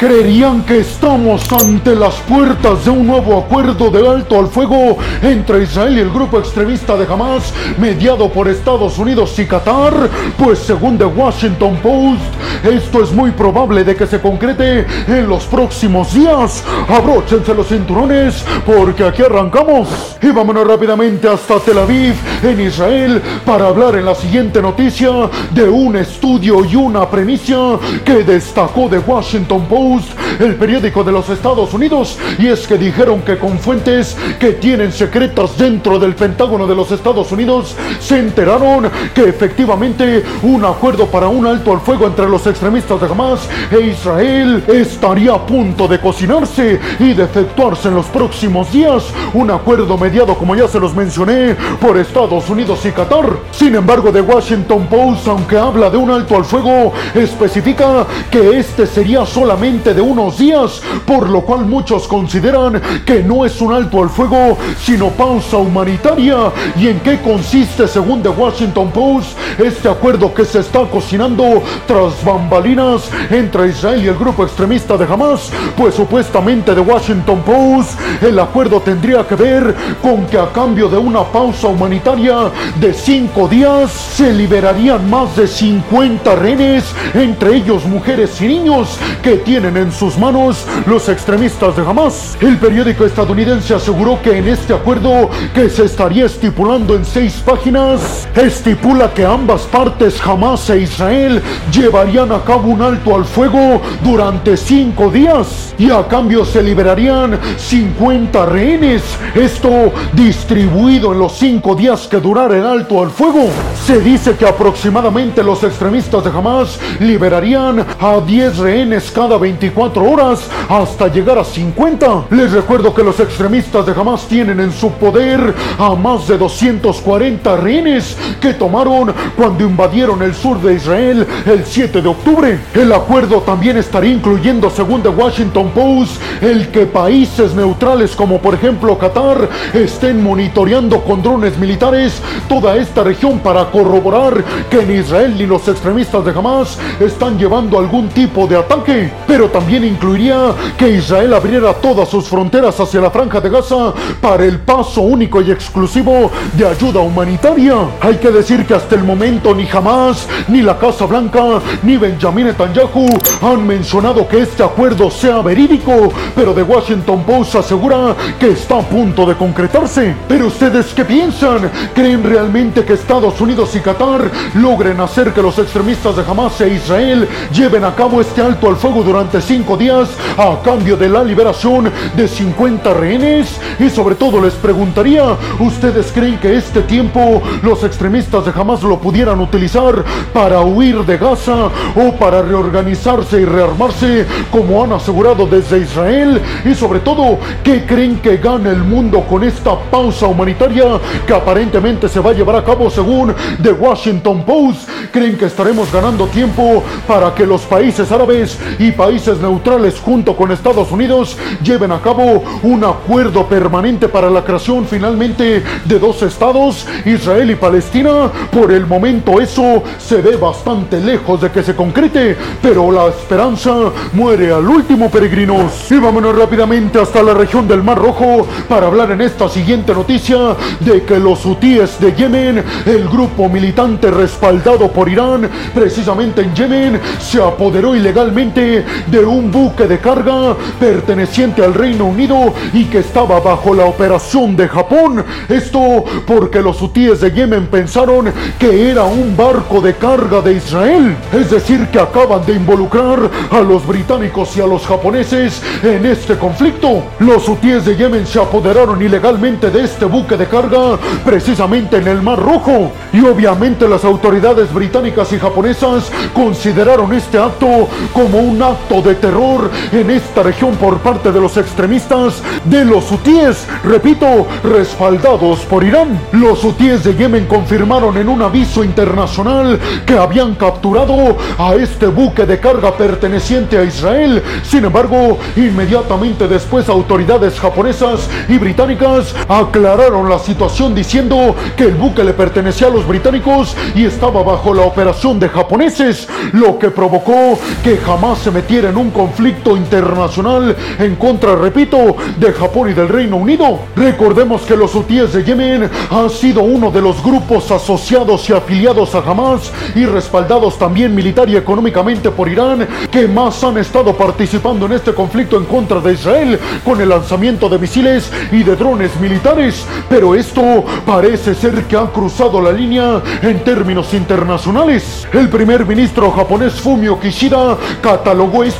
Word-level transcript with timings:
creerían 0.00 0.62
que 0.62 0.78
estamos 0.78 1.52
ante 1.52 1.94
las 1.94 2.14
puertas 2.20 2.86
de 2.86 2.90
un 2.90 3.06
nuevo 3.06 3.36
acuerdo 3.38 3.90
de 3.90 4.08
alto 4.08 4.38
al 4.38 4.46
fuego 4.46 4.96
entre 5.20 5.64
Israel 5.64 5.98
y 5.98 6.00
el 6.00 6.08
grupo 6.08 6.38
extremista 6.38 6.96
de 6.96 7.04
Hamas, 7.04 7.52
mediado 7.78 8.32
por 8.32 8.48
Estados 8.48 8.96
Unidos 8.96 9.38
y 9.38 9.44
Qatar? 9.44 9.92
Pues 10.38 10.60
según 10.60 10.96
The 10.96 11.04
Washington 11.04 11.76
Post, 11.82 12.22
esto 12.64 13.02
es 13.02 13.12
muy 13.12 13.30
probable 13.32 13.84
de 13.84 13.94
que 13.94 14.06
se 14.06 14.20
concrete 14.20 14.86
en 15.06 15.28
los 15.28 15.44
próximos 15.44 16.14
días. 16.14 16.64
Abróchense 16.88 17.54
los 17.54 17.68
cinturones 17.68 18.42
porque 18.64 19.04
aquí 19.04 19.22
arrancamos. 19.22 20.16
Y 20.22 20.28
vámonos 20.28 20.66
rápidamente 20.66 21.28
hasta 21.28 21.58
Tel 21.60 21.76
Aviv, 21.76 22.14
en 22.42 22.60
Israel, 22.60 23.20
para 23.44 23.68
hablar 23.68 23.96
en 23.96 24.06
la 24.06 24.14
siguiente 24.14 24.62
noticia 24.62 25.10
de 25.50 25.68
un 25.68 25.96
estudio 25.96 26.64
y 26.64 26.74
una 26.74 27.08
premisa 27.10 27.78
que 28.02 28.24
destacó 28.24 28.88
The 28.88 28.98
Washington 28.98 29.66
Post, 29.66 29.89
el 30.38 30.54
periódico 30.54 31.02
de 31.02 31.12
los 31.12 31.28
Estados 31.28 31.74
Unidos, 31.74 32.18
y 32.38 32.46
es 32.46 32.66
que 32.66 32.78
dijeron 32.78 33.22
que 33.22 33.38
con 33.38 33.58
fuentes 33.58 34.16
que 34.38 34.52
tienen 34.52 34.92
secretas 34.92 35.58
dentro 35.58 35.98
del 35.98 36.14
Pentágono 36.14 36.66
de 36.66 36.74
los 36.74 36.92
Estados 36.92 37.32
Unidos 37.32 37.74
se 37.98 38.18
enteraron 38.18 38.88
que 39.14 39.28
efectivamente 39.28 40.22
un 40.42 40.64
acuerdo 40.64 41.06
para 41.06 41.28
un 41.28 41.46
alto 41.46 41.72
al 41.72 41.80
fuego 41.80 42.06
entre 42.06 42.28
los 42.28 42.46
extremistas 42.46 43.00
de 43.00 43.06
Hamas 43.06 43.48
e 43.70 43.80
Israel 43.80 44.62
estaría 44.68 45.34
a 45.34 45.46
punto 45.46 45.88
de 45.88 45.98
cocinarse 46.00 46.80
y 46.98 47.12
de 47.12 47.24
efectuarse 47.24 47.88
en 47.88 47.94
los 47.94 48.06
próximos 48.06 48.70
días. 48.70 49.04
Un 49.34 49.50
acuerdo 49.50 49.96
mediado, 49.98 50.34
como 50.36 50.54
ya 50.54 50.68
se 50.68 50.78
los 50.78 50.94
mencioné, 50.94 51.56
por 51.80 51.96
Estados 51.96 52.48
Unidos 52.48 52.84
y 52.84 52.92
Qatar. 52.92 53.26
Sin 53.50 53.74
embargo, 53.74 54.12
The 54.12 54.20
Washington 54.20 54.86
Post, 54.86 55.26
aunque 55.28 55.58
habla 55.58 55.90
de 55.90 55.96
un 55.96 56.10
alto 56.10 56.36
al 56.36 56.44
fuego, 56.44 56.92
especifica 57.14 58.06
que 58.30 58.58
este 58.58 58.86
sería 58.86 59.26
solamente 59.26 59.79
de 59.80 60.00
unos 60.02 60.36
días, 60.36 60.82
por 61.06 61.30
lo 61.30 61.40
cual 61.40 61.64
muchos 61.64 62.06
consideran 62.06 62.80
que 63.06 63.22
no 63.22 63.46
es 63.46 63.60
un 63.62 63.72
alto 63.72 64.02
al 64.02 64.10
fuego, 64.10 64.58
sino 64.78 65.08
pausa 65.08 65.56
humanitaria. 65.56 66.36
¿Y 66.76 66.88
en 66.88 67.00
qué 67.00 67.18
consiste, 67.20 67.88
según 67.88 68.22
The 68.22 68.28
Washington 68.28 68.90
Post, 68.90 69.38
este 69.58 69.88
acuerdo 69.88 70.34
que 70.34 70.44
se 70.44 70.60
está 70.60 70.80
cocinando 70.80 71.62
tras 71.86 72.22
bambalinas 72.22 73.10
entre 73.30 73.68
Israel 73.68 74.04
y 74.04 74.08
el 74.08 74.16
grupo 74.16 74.44
extremista 74.44 74.98
de 74.98 75.06
Hamas? 75.06 75.50
Pues 75.76 75.94
supuestamente 75.94 76.74
The 76.74 76.80
Washington 76.80 77.40
Post, 77.40 77.98
el 78.22 78.38
acuerdo 78.38 78.80
tendría 78.80 79.26
que 79.26 79.34
ver 79.34 79.74
con 80.02 80.26
que 80.26 80.38
a 80.38 80.52
cambio 80.52 80.90
de 80.90 80.98
una 80.98 81.24
pausa 81.24 81.68
humanitaria 81.68 82.50
de 82.78 82.92
cinco 82.92 83.48
días 83.48 83.90
se 83.90 84.30
liberarían 84.32 85.08
más 85.08 85.34
de 85.36 85.48
50 85.48 86.36
rehenes, 86.36 86.84
entre 87.14 87.56
ellos 87.56 87.86
mujeres 87.86 88.40
y 88.42 88.46
niños 88.46 88.98
que 89.22 89.36
tienen 89.36 89.69
en 89.76 89.92
sus 89.92 90.18
manos 90.18 90.66
los 90.86 91.08
extremistas 91.08 91.76
de 91.76 91.82
Hamas. 91.82 92.36
El 92.40 92.58
periódico 92.58 93.04
estadounidense 93.04 93.74
aseguró 93.74 94.20
que 94.22 94.38
en 94.38 94.48
este 94.48 94.74
acuerdo 94.74 95.30
que 95.54 95.68
se 95.68 95.84
estaría 95.84 96.26
estipulando 96.26 96.94
en 96.94 97.04
seis 97.04 97.42
páginas, 97.44 98.28
estipula 98.34 99.12
que 99.14 99.24
ambas 99.24 99.62
partes, 99.62 100.20
Hamas 100.24 100.68
e 100.70 100.80
Israel, 100.80 101.42
llevarían 101.72 102.32
a 102.32 102.42
cabo 102.42 102.70
un 102.70 102.82
alto 102.82 103.14
al 103.14 103.24
fuego 103.24 103.80
durante 104.02 104.56
cinco 104.56 105.10
días 105.10 105.74
y 105.78 105.90
a 105.90 106.06
cambio 106.08 106.44
se 106.44 106.62
liberarían 106.62 107.38
50 107.56 108.46
rehenes. 108.46 109.02
Esto 109.34 109.92
distribuido 110.12 111.12
en 111.12 111.18
los 111.18 111.32
cinco 111.32 111.74
días 111.74 112.06
que 112.08 112.18
durara 112.18 112.56
el 112.56 112.66
alto 112.66 113.02
al 113.02 113.10
fuego. 113.10 113.48
Se 113.86 114.00
dice 114.00 114.36
que 114.36 114.46
aproximadamente 114.46 115.42
los 115.42 115.62
extremistas 115.62 116.24
de 116.24 116.30
Hamas 116.30 116.78
liberarían 117.00 117.84
a 118.00 118.20
10 118.20 118.58
rehenes 118.58 119.10
cada 119.10 119.38
24 119.60 120.02
horas 120.10 120.48
hasta 120.70 121.08
llegar 121.08 121.38
a 121.38 121.44
50. 121.44 122.24
Les 122.30 122.50
recuerdo 122.50 122.94
que 122.94 123.04
los 123.04 123.20
extremistas 123.20 123.84
de 123.84 123.92
Hamas 123.92 124.26
tienen 124.26 124.58
en 124.58 124.72
su 124.72 124.90
poder 124.92 125.54
a 125.78 125.94
más 125.94 126.26
de 126.26 126.38
240 126.38 127.56
rehenes 127.58 128.16
que 128.40 128.54
tomaron 128.54 129.12
cuando 129.36 129.64
invadieron 129.64 130.22
el 130.22 130.34
sur 130.34 130.58
de 130.62 130.74
Israel 130.74 131.26
el 131.44 131.66
7 131.66 132.00
de 132.00 132.08
octubre. 132.08 132.58
El 132.72 132.90
acuerdo 132.90 133.42
también 133.42 133.76
estaría 133.76 134.12
incluyendo, 134.12 134.70
según 134.70 135.02
The 135.02 135.10
Washington 135.10 135.70
Post, 135.74 136.22
el 136.40 136.68
que 136.68 136.86
países 136.86 137.54
neutrales 137.54 138.16
como 138.16 138.38
por 138.38 138.54
ejemplo 138.54 138.96
Qatar 138.96 139.46
estén 139.74 140.22
monitoreando 140.22 141.02
con 141.02 141.22
drones 141.22 141.58
militares 141.58 142.22
toda 142.48 142.76
esta 142.76 143.04
región 143.04 143.40
para 143.40 143.70
corroborar 143.70 144.42
que 144.70 144.80
en 144.80 145.00
Israel 145.00 145.34
ni 145.36 145.44
los 145.44 145.68
extremistas 145.68 146.24
de 146.24 146.30
Hamas 146.30 146.78
están 146.98 147.38
llevando 147.38 147.78
algún 147.78 148.08
tipo 148.08 148.46
de 148.46 148.56
ataque. 148.56 149.10
Pero 149.26 149.49
también 149.50 149.84
incluiría 149.84 150.54
que 150.76 150.88
Israel 150.88 151.34
abriera 151.34 151.74
todas 151.74 152.08
sus 152.08 152.28
fronteras 152.28 152.78
hacia 152.80 153.00
la 153.00 153.10
franja 153.10 153.40
de 153.40 153.50
Gaza 153.50 153.92
para 154.20 154.44
el 154.44 154.60
paso 154.60 155.02
único 155.02 155.40
y 155.40 155.50
exclusivo 155.50 156.30
de 156.54 156.66
ayuda 156.66 157.00
humanitaria. 157.00 157.74
Hay 158.00 158.16
que 158.16 158.30
decir 158.30 158.66
que 158.66 158.74
hasta 158.74 158.94
el 158.94 159.04
momento 159.04 159.54
ni 159.54 159.68
Hamas, 159.68 160.28
ni 160.48 160.62
la 160.62 160.78
Casa 160.78 161.06
Blanca, 161.06 161.60
ni 161.82 161.96
Benjamin 161.96 162.46
Netanyahu 162.46 163.06
han 163.42 163.66
mencionado 163.66 164.26
que 164.26 164.42
este 164.42 164.62
acuerdo 164.62 165.10
sea 165.10 165.42
verídico, 165.42 166.12
pero 166.34 166.52
The 166.52 166.62
Washington 166.62 167.24
Post 167.24 167.56
asegura 167.56 168.14
que 168.38 168.50
está 168.50 168.78
a 168.78 168.82
punto 168.82 169.26
de 169.26 169.36
concretarse. 169.36 170.14
Pero 170.28 170.46
ustedes 170.46 170.92
qué 170.94 171.04
piensan? 171.04 171.70
¿Creen 171.94 172.22
realmente 172.22 172.84
que 172.84 172.94
Estados 172.94 173.40
Unidos 173.40 173.74
y 173.76 173.80
Qatar 173.80 174.30
logren 174.54 175.00
hacer 175.00 175.32
que 175.32 175.42
los 175.42 175.58
extremistas 175.58 176.16
de 176.16 176.22
Hamas 176.22 176.60
e 176.60 176.74
Israel 176.74 177.28
lleven 177.52 177.84
a 177.84 177.94
cabo 177.94 178.20
este 178.20 178.42
alto 178.42 178.68
al 178.68 178.76
fuego 178.76 179.02
durante 179.02 179.29
cinco 179.38 179.76
días 179.76 180.08
a 180.36 180.60
cambio 180.64 180.96
de 180.96 181.08
la 181.08 181.22
liberación 181.22 181.92
de 182.16 182.26
50 182.26 182.94
rehenes? 182.94 183.60
Y 183.78 183.88
sobre 183.90 184.16
todo 184.16 184.40
les 184.40 184.54
preguntaría, 184.54 185.36
¿ustedes 185.60 186.10
creen 186.12 186.38
que 186.38 186.56
este 186.56 186.82
tiempo 186.82 187.42
los 187.62 187.84
extremistas 187.84 188.44
de 188.44 188.52
Hamas 188.54 188.82
lo 188.82 188.98
pudieran 188.98 189.40
utilizar 189.40 190.04
para 190.32 190.62
huir 190.62 191.04
de 191.04 191.18
Gaza 191.18 191.68
o 191.94 192.12
para 192.18 192.42
reorganizarse 192.42 193.40
y 193.40 193.44
rearmarse 193.44 194.26
como 194.50 194.82
han 194.82 194.92
asegurado 194.92 195.46
desde 195.46 195.78
Israel? 195.78 196.40
Y 196.64 196.74
sobre 196.74 196.98
todo, 197.00 197.38
¿qué 197.62 197.84
creen 197.86 198.16
que 198.16 198.38
gana 198.38 198.70
el 198.70 198.82
mundo 198.82 199.20
con 199.28 199.44
esta 199.44 199.78
pausa 199.78 200.26
humanitaria 200.26 200.98
que 201.26 201.34
aparentemente 201.34 202.08
se 202.08 202.20
va 202.20 202.30
a 202.30 202.34
llevar 202.34 202.56
a 202.56 202.64
cabo 202.64 202.90
según 202.90 203.32
The 203.62 203.72
Washington 203.72 204.44
Post? 204.44 204.88
¿Creen 205.12 205.36
que 205.36 205.44
estaremos 205.44 205.92
ganando 205.92 206.26
tiempo 206.26 206.82
para 207.06 207.34
que 207.34 207.46
los 207.46 207.62
países 207.62 208.10
árabes 208.10 208.58
y 208.78 208.90
países 208.92 209.19
neutrales 209.28 210.00
junto 210.00 210.34
con 210.34 210.50
Estados 210.50 210.90
Unidos 210.90 211.36
lleven 211.62 211.92
a 211.92 212.00
cabo 212.00 212.42
un 212.62 212.82
acuerdo 212.84 213.46
permanente 213.46 214.08
para 214.08 214.30
la 214.30 214.42
creación 214.42 214.86
finalmente 214.86 215.62
de 215.84 215.98
dos 215.98 216.22
estados, 216.22 216.86
Israel 217.04 217.50
y 217.50 217.54
Palestina? 217.54 218.30
Por 218.50 218.72
el 218.72 218.86
momento 218.86 219.40
eso 219.40 219.82
se 219.98 220.22
ve 220.22 220.36
bastante 220.36 221.00
lejos 221.00 221.42
de 221.42 221.50
que 221.50 221.62
se 221.62 221.76
concrete, 221.76 222.36
pero 222.62 222.90
la 222.90 223.08
esperanza 223.08 223.74
muere 224.14 224.52
al 224.52 224.66
último 224.66 225.10
peregrinos. 225.10 225.90
Y 225.90 225.98
vámonos 225.98 226.34
rápidamente 226.36 226.98
hasta 226.98 227.22
la 227.22 227.34
región 227.34 227.68
del 227.68 227.82
Mar 227.82 227.98
Rojo 227.98 228.46
para 228.68 228.86
hablar 228.86 229.10
en 229.10 229.20
esta 229.20 229.48
siguiente 229.48 229.92
noticia 229.92 230.56
de 230.80 231.02
que 231.02 231.18
los 231.18 231.44
hutíes 231.44 232.00
de 232.00 232.14
Yemen, 232.14 232.64
el 232.86 233.08
grupo 233.08 233.48
militante 233.48 234.10
respaldado 234.10 234.90
por 234.90 235.08
Irán, 235.08 235.48
precisamente 235.74 236.40
en 236.42 236.54
Yemen, 236.54 237.00
se 237.18 237.42
apoderó 237.42 237.94
ilegalmente 237.94 238.84
de 239.10 239.24
un 239.24 239.50
buque 239.50 239.86
de 239.86 239.98
carga 239.98 240.56
perteneciente 240.78 241.64
al 241.64 241.74
Reino 241.74 242.06
Unido 242.06 242.54
y 242.72 242.84
que 242.84 242.98
estaba 242.98 243.40
bajo 243.40 243.74
la 243.74 243.84
operación 243.84 244.56
de 244.56 244.68
Japón. 244.68 245.24
Esto 245.48 246.04
porque 246.26 246.60
los 246.60 246.80
hutíes 246.80 247.20
de 247.20 247.32
Yemen 247.32 247.66
pensaron 247.66 248.32
que 248.58 248.90
era 248.90 249.04
un 249.04 249.36
barco 249.36 249.80
de 249.80 249.94
carga 249.94 250.40
de 250.40 250.54
Israel. 250.54 251.16
Es 251.32 251.50
decir, 251.50 251.88
que 251.88 251.98
acaban 251.98 252.44
de 252.46 252.54
involucrar 252.54 253.18
a 253.50 253.60
los 253.60 253.86
británicos 253.86 254.56
y 254.56 254.60
a 254.60 254.66
los 254.66 254.86
japoneses 254.86 255.62
en 255.82 256.06
este 256.06 256.36
conflicto. 256.36 257.02
Los 257.18 257.48
hutíes 257.48 257.84
de 257.84 257.96
Yemen 257.96 258.26
se 258.26 258.40
apoderaron 258.40 259.02
ilegalmente 259.02 259.70
de 259.70 259.84
este 259.84 260.04
buque 260.04 260.36
de 260.36 260.46
carga 260.46 260.98
precisamente 261.24 261.96
en 261.96 262.06
el 262.06 262.22
Mar 262.22 262.38
Rojo. 262.38 262.92
Y 263.12 263.20
obviamente 263.24 263.88
las 263.88 264.04
autoridades 264.04 264.72
británicas 264.72 265.32
y 265.32 265.38
japonesas 265.38 266.10
consideraron 266.34 267.12
este 267.12 267.38
acto 267.38 267.88
como 268.12 268.38
un 268.38 268.62
acto 268.62 268.99
de 269.02 269.14
terror 269.14 269.70
en 269.92 270.10
esta 270.10 270.42
región 270.42 270.74
por 270.76 270.98
parte 270.98 271.32
de 271.32 271.40
los 271.40 271.56
extremistas 271.56 272.42
de 272.64 272.84
los 272.84 273.10
hutíes, 273.10 273.66
repito, 273.84 274.46
respaldados 274.62 275.60
por 275.60 275.84
Irán. 275.84 276.20
Los 276.32 276.64
hutíes 276.64 277.04
de 277.04 277.14
Yemen 277.14 277.46
confirmaron 277.46 278.16
en 278.16 278.28
un 278.28 278.42
aviso 278.42 278.84
internacional 278.84 279.78
que 280.06 280.14
habían 280.14 280.54
capturado 280.54 281.36
a 281.58 281.74
este 281.74 282.06
buque 282.06 282.46
de 282.46 282.58
carga 282.58 282.96
perteneciente 282.96 283.78
a 283.78 283.84
Israel. 283.84 284.42
Sin 284.62 284.84
embargo, 284.84 285.38
inmediatamente 285.56 286.48
después 286.48 286.88
autoridades 286.88 287.58
japonesas 287.58 288.28
y 288.48 288.58
británicas 288.58 289.34
aclararon 289.48 290.28
la 290.28 290.38
situación 290.38 290.94
diciendo 290.94 291.54
que 291.76 291.84
el 291.84 291.94
buque 291.94 292.24
le 292.24 292.32
pertenecía 292.32 292.88
a 292.88 292.90
los 292.90 293.06
británicos 293.06 293.76
y 293.94 294.04
estaba 294.04 294.42
bajo 294.42 294.74
la 294.74 294.82
operación 294.82 295.38
de 295.38 295.48
japoneses, 295.48 296.28
lo 296.52 296.78
que 296.78 296.90
provocó 296.90 297.58
que 297.82 297.96
jamás 297.98 298.38
se 298.38 298.50
metiera 298.50 298.89
en 298.90 298.96
un 298.96 299.10
conflicto 299.10 299.76
internacional 299.76 300.76
en 300.98 301.16
contra, 301.16 301.54
repito, 301.54 302.16
de 302.38 302.52
Japón 302.52 302.90
y 302.90 302.92
del 302.92 303.08
Reino 303.08 303.36
Unido. 303.36 303.78
Recordemos 303.96 304.62
que 304.62 304.76
los 304.76 304.94
hutíes 304.94 305.32
de 305.32 305.44
Yemen 305.44 305.88
han 306.10 306.28
sido 306.28 306.62
uno 306.62 306.90
de 306.90 307.00
los 307.00 307.22
grupos 307.22 307.70
asociados 307.70 308.48
y 308.50 308.52
afiliados 308.52 309.14
a 309.14 309.18
Hamas 309.18 309.72
y 309.94 310.04
respaldados 310.04 310.78
también 310.78 311.14
militar 311.14 311.48
y 311.48 311.56
económicamente 311.56 312.30
por 312.30 312.48
Irán 312.48 312.86
que 313.10 313.28
más 313.28 313.62
han 313.62 313.78
estado 313.78 314.12
participando 314.14 314.86
en 314.86 314.92
este 314.92 315.14
conflicto 315.14 315.56
en 315.56 315.64
contra 315.64 316.00
de 316.00 316.12
Israel 316.12 316.58
con 316.84 317.00
el 317.00 317.08
lanzamiento 317.08 317.68
de 317.68 317.78
misiles 317.78 318.30
y 318.50 318.62
de 318.62 318.74
drones 318.74 319.18
militares. 319.20 319.86
Pero 320.08 320.34
esto 320.34 320.84
parece 321.06 321.54
ser 321.54 321.84
que 321.84 321.96
ha 321.96 322.06
cruzado 322.06 322.60
la 322.60 322.72
línea 322.72 323.22
en 323.42 323.62
términos 323.62 324.12
internacionales. 324.14 325.28
El 325.32 325.48
primer 325.48 325.86
ministro 325.86 326.30
japonés 326.32 326.74
Fumio 326.74 327.20
Kishida 327.20 327.76
catalogó 328.02 328.64
esto 328.64 328.79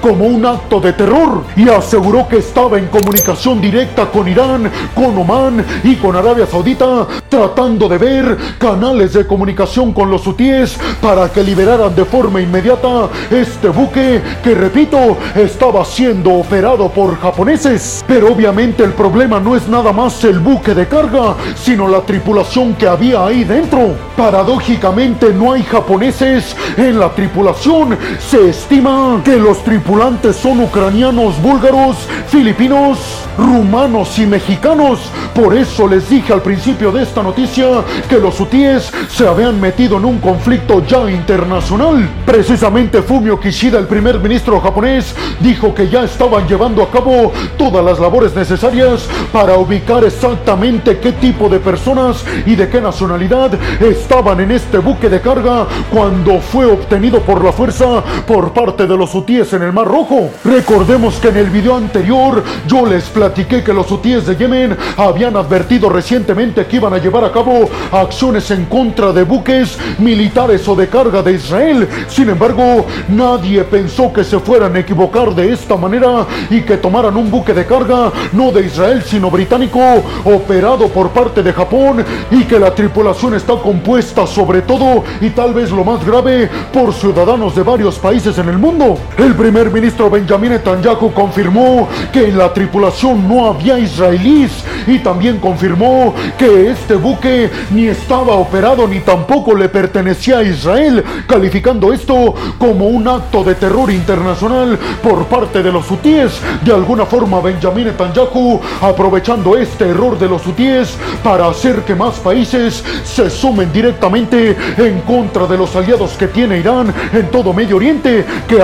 como 0.00 0.26
un 0.26 0.44
acto 0.44 0.80
de 0.80 0.92
terror 0.92 1.44
y 1.56 1.68
aseguró 1.68 2.28
que 2.28 2.38
estaba 2.38 2.78
en 2.78 2.86
comunicación 2.86 3.60
directa 3.60 4.06
con 4.06 4.28
Irán, 4.28 4.70
con 4.94 5.16
Oman 5.16 5.64
y 5.84 5.96
con 5.96 6.16
Arabia 6.16 6.46
Saudita, 6.46 7.06
tratando 7.28 7.88
de 7.88 7.98
ver 7.98 8.38
canales 8.58 9.12
de 9.12 9.26
comunicación 9.26 9.92
con 9.92 10.10
los 10.10 10.26
hutíes 10.26 10.76
para 11.00 11.30
que 11.30 11.42
liberaran 11.42 11.94
de 11.94 12.04
forma 12.04 12.40
inmediata 12.40 13.08
este 13.30 13.68
buque 13.68 14.20
que, 14.42 14.54
repito, 14.54 15.16
estaba 15.34 15.84
siendo 15.84 16.34
operado 16.34 16.88
por 16.88 17.18
japoneses. 17.18 18.04
Pero 18.06 18.32
obviamente 18.32 18.84
el 18.84 18.92
problema 18.92 19.40
no 19.40 19.56
es 19.56 19.68
nada 19.68 19.92
más 19.92 20.22
el 20.24 20.38
buque 20.38 20.74
de 20.74 20.86
carga, 20.86 21.34
sino 21.56 21.88
la 21.88 22.00
tripulación 22.02 22.74
que 22.74 22.88
había 22.88 23.24
ahí 23.24 23.44
dentro. 23.44 23.94
Paradójicamente 24.16 25.32
no 25.32 25.52
hay 25.52 25.62
japoneses 25.62 26.56
en 26.76 26.98
la 26.98 27.10
tripulación. 27.10 27.96
Se 28.18 28.50
estima 28.50 29.20
que 29.24 29.37
los 29.38 29.62
tripulantes 29.62 30.36
son 30.36 30.60
ucranianos, 30.60 31.40
búlgaros, 31.40 31.96
filipinos, 32.28 32.98
rumanos 33.36 34.18
y 34.18 34.26
mexicanos. 34.26 34.98
Por 35.34 35.56
eso 35.56 35.86
les 35.86 36.08
dije 36.08 36.32
al 36.32 36.42
principio 36.42 36.90
de 36.90 37.02
esta 37.04 37.22
noticia 37.22 37.66
que 38.08 38.18
los 38.18 38.40
hutíes 38.40 38.90
se 39.08 39.26
habían 39.26 39.60
metido 39.60 39.98
en 39.98 40.04
un 40.04 40.18
conflicto 40.18 40.84
ya 40.84 41.08
internacional. 41.10 42.08
Precisamente 42.26 43.02
Fumio 43.02 43.38
Kishida, 43.38 43.78
el 43.78 43.86
primer 43.86 44.18
ministro 44.18 44.60
japonés, 44.60 45.14
dijo 45.40 45.74
que 45.74 45.88
ya 45.88 46.02
estaban 46.02 46.48
llevando 46.48 46.82
a 46.82 46.90
cabo 46.90 47.32
todas 47.56 47.84
las 47.84 48.00
labores 48.00 48.34
necesarias 48.34 49.08
para 49.32 49.56
ubicar 49.56 50.04
exactamente 50.04 50.98
qué 50.98 51.12
tipo 51.12 51.48
de 51.48 51.60
personas 51.60 52.24
y 52.44 52.56
de 52.56 52.68
qué 52.68 52.80
nacionalidad 52.80 53.52
estaban 53.80 54.40
en 54.40 54.50
este 54.50 54.78
buque 54.78 55.08
de 55.08 55.20
carga 55.20 55.66
cuando 55.92 56.40
fue 56.40 56.66
obtenido 56.66 57.20
por 57.20 57.44
la 57.44 57.52
fuerza 57.52 58.02
por 58.26 58.52
parte 58.52 58.86
de 58.86 58.96
los 58.96 59.14
hutíes 59.14 59.27
en 59.28 59.62
el 59.62 59.74
Mar 59.74 59.86
Rojo. 59.86 60.30
Recordemos 60.42 61.16
que 61.16 61.28
en 61.28 61.36
el 61.36 61.50
video 61.50 61.76
anterior 61.76 62.42
yo 62.66 62.86
les 62.86 63.04
platiqué 63.10 63.62
que 63.62 63.74
los 63.74 63.90
hutíes 63.90 64.26
de 64.26 64.34
Yemen 64.34 64.74
habían 64.96 65.36
advertido 65.36 65.90
recientemente 65.90 66.64
que 66.64 66.76
iban 66.76 66.94
a 66.94 66.98
llevar 66.98 67.24
a 67.24 67.30
cabo 67.30 67.68
acciones 67.92 68.50
en 68.50 68.64
contra 68.64 69.12
de 69.12 69.24
buques 69.24 69.78
militares 69.98 70.66
o 70.66 70.74
de 70.74 70.88
carga 70.88 71.22
de 71.22 71.34
Israel. 71.34 71.86
Sin 72.08 72.30
embargo, 72.30 72.86
nadie 73.08 73.64
pensó 73.64 74.10
que 74.14 74.24
se 74.24 74.38
fueran 74.38 74.74
a 74.74 74.78
equivocar 74.78 75.34
de 75.34 75.52
esta 75.52 75.76
manera 75.76 76.26
y 76.48 76.62
que 76.62 76.78
tomaran 76.78 77.14
un 77.14 77.30
buque 77.30 77.52
de 77.52 77.66
carga 77.66 78.10
no 78.32 78.50
de 78.50 78.64
Israel 78.64 79.02
sino 79.04 79.30
británico 79.30 79.78
operado 80.24 80.88
por 80.88 81.10
parte 81.10 81.42
de 81.42 81.52
Japón 81.52 82.02
y 82.30 82.44
que 82.44 82.58
la 82.58 82.74
tripulación 82.74 83.34
está 83.34 83.56
compuesta 83.56 84.26
sobre 84.26 84.62
todo 84.62 85.04
y 85.20 85.28
tal 85.28 85.52
vez 85.52 85.70
lo 85.70 85.84
más 85.84 86.02
grave 86.06 86.48
por 86.72 86.94
ciudadanos 86.94 87.54
de 87.54 87.62
varios 87.62 87.98
países 87.98 88.38
en 88.38 88.48
el 88.48 88.56
mundo. 88.56 88.96
El 89.18 89.34
primer 89.34 89.72
ministro 89.72 90.08
Benjamin 90.08 90.52
Netanyahu 90.52 91.12
confirmó 91.12 91.88
que 92.12 92.28
en 92.28 92.38
la 92.38 92.54
tripulación 92.54 93.26
no 93.26 93.48
había 93.48 93.76
israelíes 93.76 94.52
y 94.86 95.00
también 95.00 95.38
confirmó 95.38 96.14
que 96.38 96.70
este 96.70 96.94
buque 96.94 97.50
ni 97.72 97.88
estaba 97.88 98.34
operado 98.34 98.86
ni 98.86 99.00
tampoco 99.00 99.56
le 99.56 99.68
pertenecía 99.68 100.38
a 100.38 100.44
Israel, 100.44 101.02
calificando 101.26 101.92
esto 101.92 102.32
como 102.58 102.86
un 102.86 103.08
acto 103.08 103.42
de 103.42 103.56
terror 103.56 103.90
internacional 103.90 104.78
por 105.02 105.26
parte 105.26 105.64
de 105.64 105.72
los 105.72 105.90
hutíes. 105.90 106.40
De 106.64 106.72
alguna 106.72 107.04
forma 107.04 107.40
Benjamin 107.40 107.86
Netanyahu 107.86 108.60
aprovechando 108.80 109.56
este 109.56 109.88
error 109.88 110.16
de 110.16 110.28
los 110.28 110.46
hutíes 110.46 110.96
para 111.24 111.48
hacer 111.48 111.82
que 111.82 111.96
más 111.96 112.14
países 112.20 112.84
se 113.02 113.28
sumen 113.30 113.72
directamente 113.72 114.56
en 114.76 115.00
contra 115.00 115.48
de 115.48 115.58
los 115.58 115.74
aliados 115.74 116.12
que 116.12 116.28
tiene 116.28 116.58
Irán 116.58 116.94
en 117.12 117.28
todo 117.32 117.52
Medio 117.52 117.78
Oriente, 117.78 118.24
que 118.46 118.62